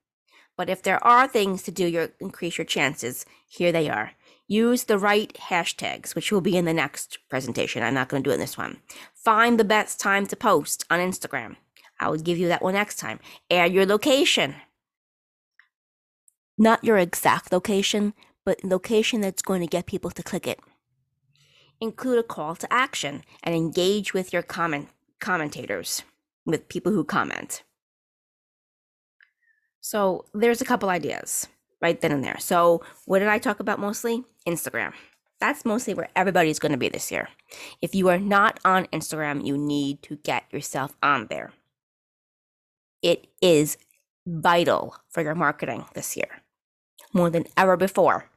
But 0.57 0.71
if 0.71 0.83
there 0.83 1.05
are 1.05 1.27
things 1.27 1.63
to 1.65 1.73
do 1.73 1.87
your 1.87 2.11
increase 2.21 2.57
your 2.57 2.65
chances, 2.65 3.27
here 3.49 3.73
they 3.73 3.91
are. 3.91 4.13
Use 4.47 4.85
the 4.85 4.99
right 4.99 5.33
hashtags, 5.49 6.15
which 6.15 6.31
will 6.31 6.41
be 6.41 6.57
in 6.57 6.65
the 6.65 6.73
next 6.73 7.19
presentation. 7.29 7.83
I'm 7.83 7.95
not 7.95 8.09
going 8.09 8.23
to 8.23 8.29
do 8.29 8.31
it 8.31 8.35
in 8.35 8.41
this 8.41 8.57
one. 8.57 8.79
Find 9.15 9.59
the 9.59 9.65
best 9.65 9.99
time 9.99 10.27
to 10.29 10.37
post 10.37 10.85
on 10.91 11.01
Instagram. 11.01 11.57
I 11.99 12.09
will 12.09 12.19
give 12.19 12.39
you 12.39 12.49
that 12.49 12.63
one 12.63 12.75
next 12.75 12.97
time. 12.97 13.19
Add 13.51 13.73
your 13.73 13.87
location 13.87 14.55
not 16.57 16.85
your 16.85 16.99
exact 16.99 17.53
location, 17.53 18.15
but 18.45 18.63
location 18.63 19.21
that's 19.21 19.43
going 19.43 19.61
to 19.61 19.67
get 19.67 19.87
people 19.87 20.11
to 20.11 20.23
click 20.23 20.47
it. 20.47 20.61
Include 21.81 22.19
a 22.19 22.23
call 22.23 22.55
to 22.57 22.73
action 22.73 23.23
and 23.43 23.55
engage 23.55 24.15
with 24.15 24.33
your 24.33 24.43
comment 24.43 24.89
commentators, 25.21 26.03
with 26.45 26.69
people 26.69 26.93
who 26.93 27.05
comment. 27.05 27.63
So 29.81 30.27
there's 30.33 30.61
a 30.61 30.65
couple 30.65 30.89
ideas 30.89 31.49
right 31.81 32.01
then 32.01 32.13
and 32.13 32.25
there. 32.25 32.39
So 32.39 32.83
what 33.07 33.19
did 33.19 33.29
I 33.29 33.39
talk 33.39 33.61
about 33.61 33.79
mostly? 33.79 34.25
Instagram. 34.47 34.93
That's 35.41 35.65
mostly 35.65 35.95
where 35.95 36.09
everybody's 36.15 36.59
going 36.59 36.73
to 36.73 36.79
be 36.79 36.89
this 36.89 37.11
year. 37.11 37.29
If 37.83 37.95
you 37.95 38.09
are 38.09 38.19
not 38.19 38.61
on 38.65 38.87
Instagram, 38.87 39.45
you 39.45 39.59
need 39.59 40.03
to 40.05 40.17
get 40.17 40.45
yourself 40.53 40.97
on 41.03 41.27
there. 41.29 41.53
It 43.03 43.27
is 43.43 43.77
vital 44.27 44.97
for 45.09 45.23
your 45.23 45.35
marketing 45.35 45.85
this 45.95 46.17
year 46.17 46.44
more 47.15 47.31
than 47.31 47.45
ever 47.57 47.77
before. 47.77 48.29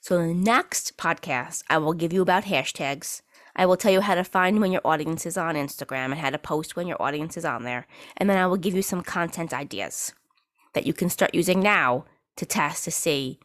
So, 0.00 0.18
in 0.18 0.28
the 0.28 0.50
next 0.50 0.96
podcast, 0.96 1.62
I 1.70 1.78
will 1.78 1.92
give 1.92 2.12
you 2.12 2.22
about 2.22 2.44
hashtags. 2.44 3.22
I 3.54 3.66
will 3.66 3.76
tell 3.76 3.92
you 3.92 4.00
how 4.00 4.16
to 4.16 4.24
find 4.24 4.60
when 4.60 4.72
your 4.72 4.80
audience 4.84 5.26
is 5.26 5.36
on 5.36 5.54
Instagram 5.54 6.06
and 6.06 6.14
how 6.14 6.30
to 6.30 6.38
post 6.38 6.74
when 6.74 6.88
your 6.88 7.00
audience 7.00 7.36
is 7.36 7.44
on 7.44 7.62
there. 7.62 7.86
And 8.16 8.28
then 8.28 8.38
I 8.38 8.46
will 8.48 8.56
give 8.56 8.74
you 8.74 8.82
some 8.82 9.02
content 9.02 9.52
ideas 9.52 10.12
that 10.74 10.86
you 10.86 10.92
can 10.92 11.08
start 11.08 11.34
using 11.34 11.60
now 11.60 12.06
to 12.36 12.46
test 12.46 12.82
to 12.84 12.90
see 12.90 13.38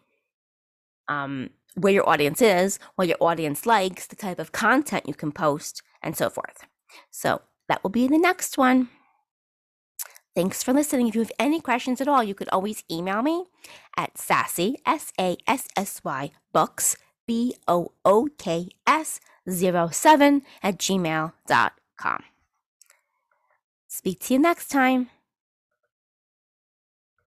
um, 1.07 1.51
where 1.75 1.93
your 1.93 2.09
audience 2.09 2.41
is, 2.41 2.79
what 2.95 3.07
your 3.07 3.17
audience 3.21 3.67
likes, 3.67 4.07
the 4.07 4.15
type 4.15 4.39
of 4.39 4.51
content 4.51 5.07
you 5.07 5.13
can 5.13 5.31
post, 5.31 5.83
and 6.01 6.17
so 6.17 6.29
forth. 6.29 6.65
So, 7.11 7.41
that 7.67 7.83
will 7.83 7.91
be 7.91 8.07
the 8.07 8.17
next 8.17 8.57
one. 8.57 8.89
Thanks 10.37 10.61
for 10.61 10.71
listening. 10.71 11.07
If 11.07 11.15
you 11.15 11.21
have 11.21 11.31
any 11.39 11.59
questions 11.59 11.99
at 11.99 12.07
all, 12.07 12.23
you 12.23 12.35
could 12.35 12.47
always 12.49 12.83
email 12.91 13.23
me 13.23 13.45
at 13.97 14.19
sassy, 14.19 14.77
S 14.85 15.11
A 15.19 15.35
S 15.47 15.67
S 15.75 16.01
Y, 16.03 16.29
books, 16.53 16.95
B 17.25 17.55
O 17.67 17.93
O 18.05 18.27
K 18.37 18.69
S 18.85 19.19
07 19.49 20.43
at 20.61 20.77
gmail.com. 20.77 22.23
Speak 23.87 24.19
to 24.19 24.33
you 24.35 24.39
next 24.39 24.67
time. 24.67 25.09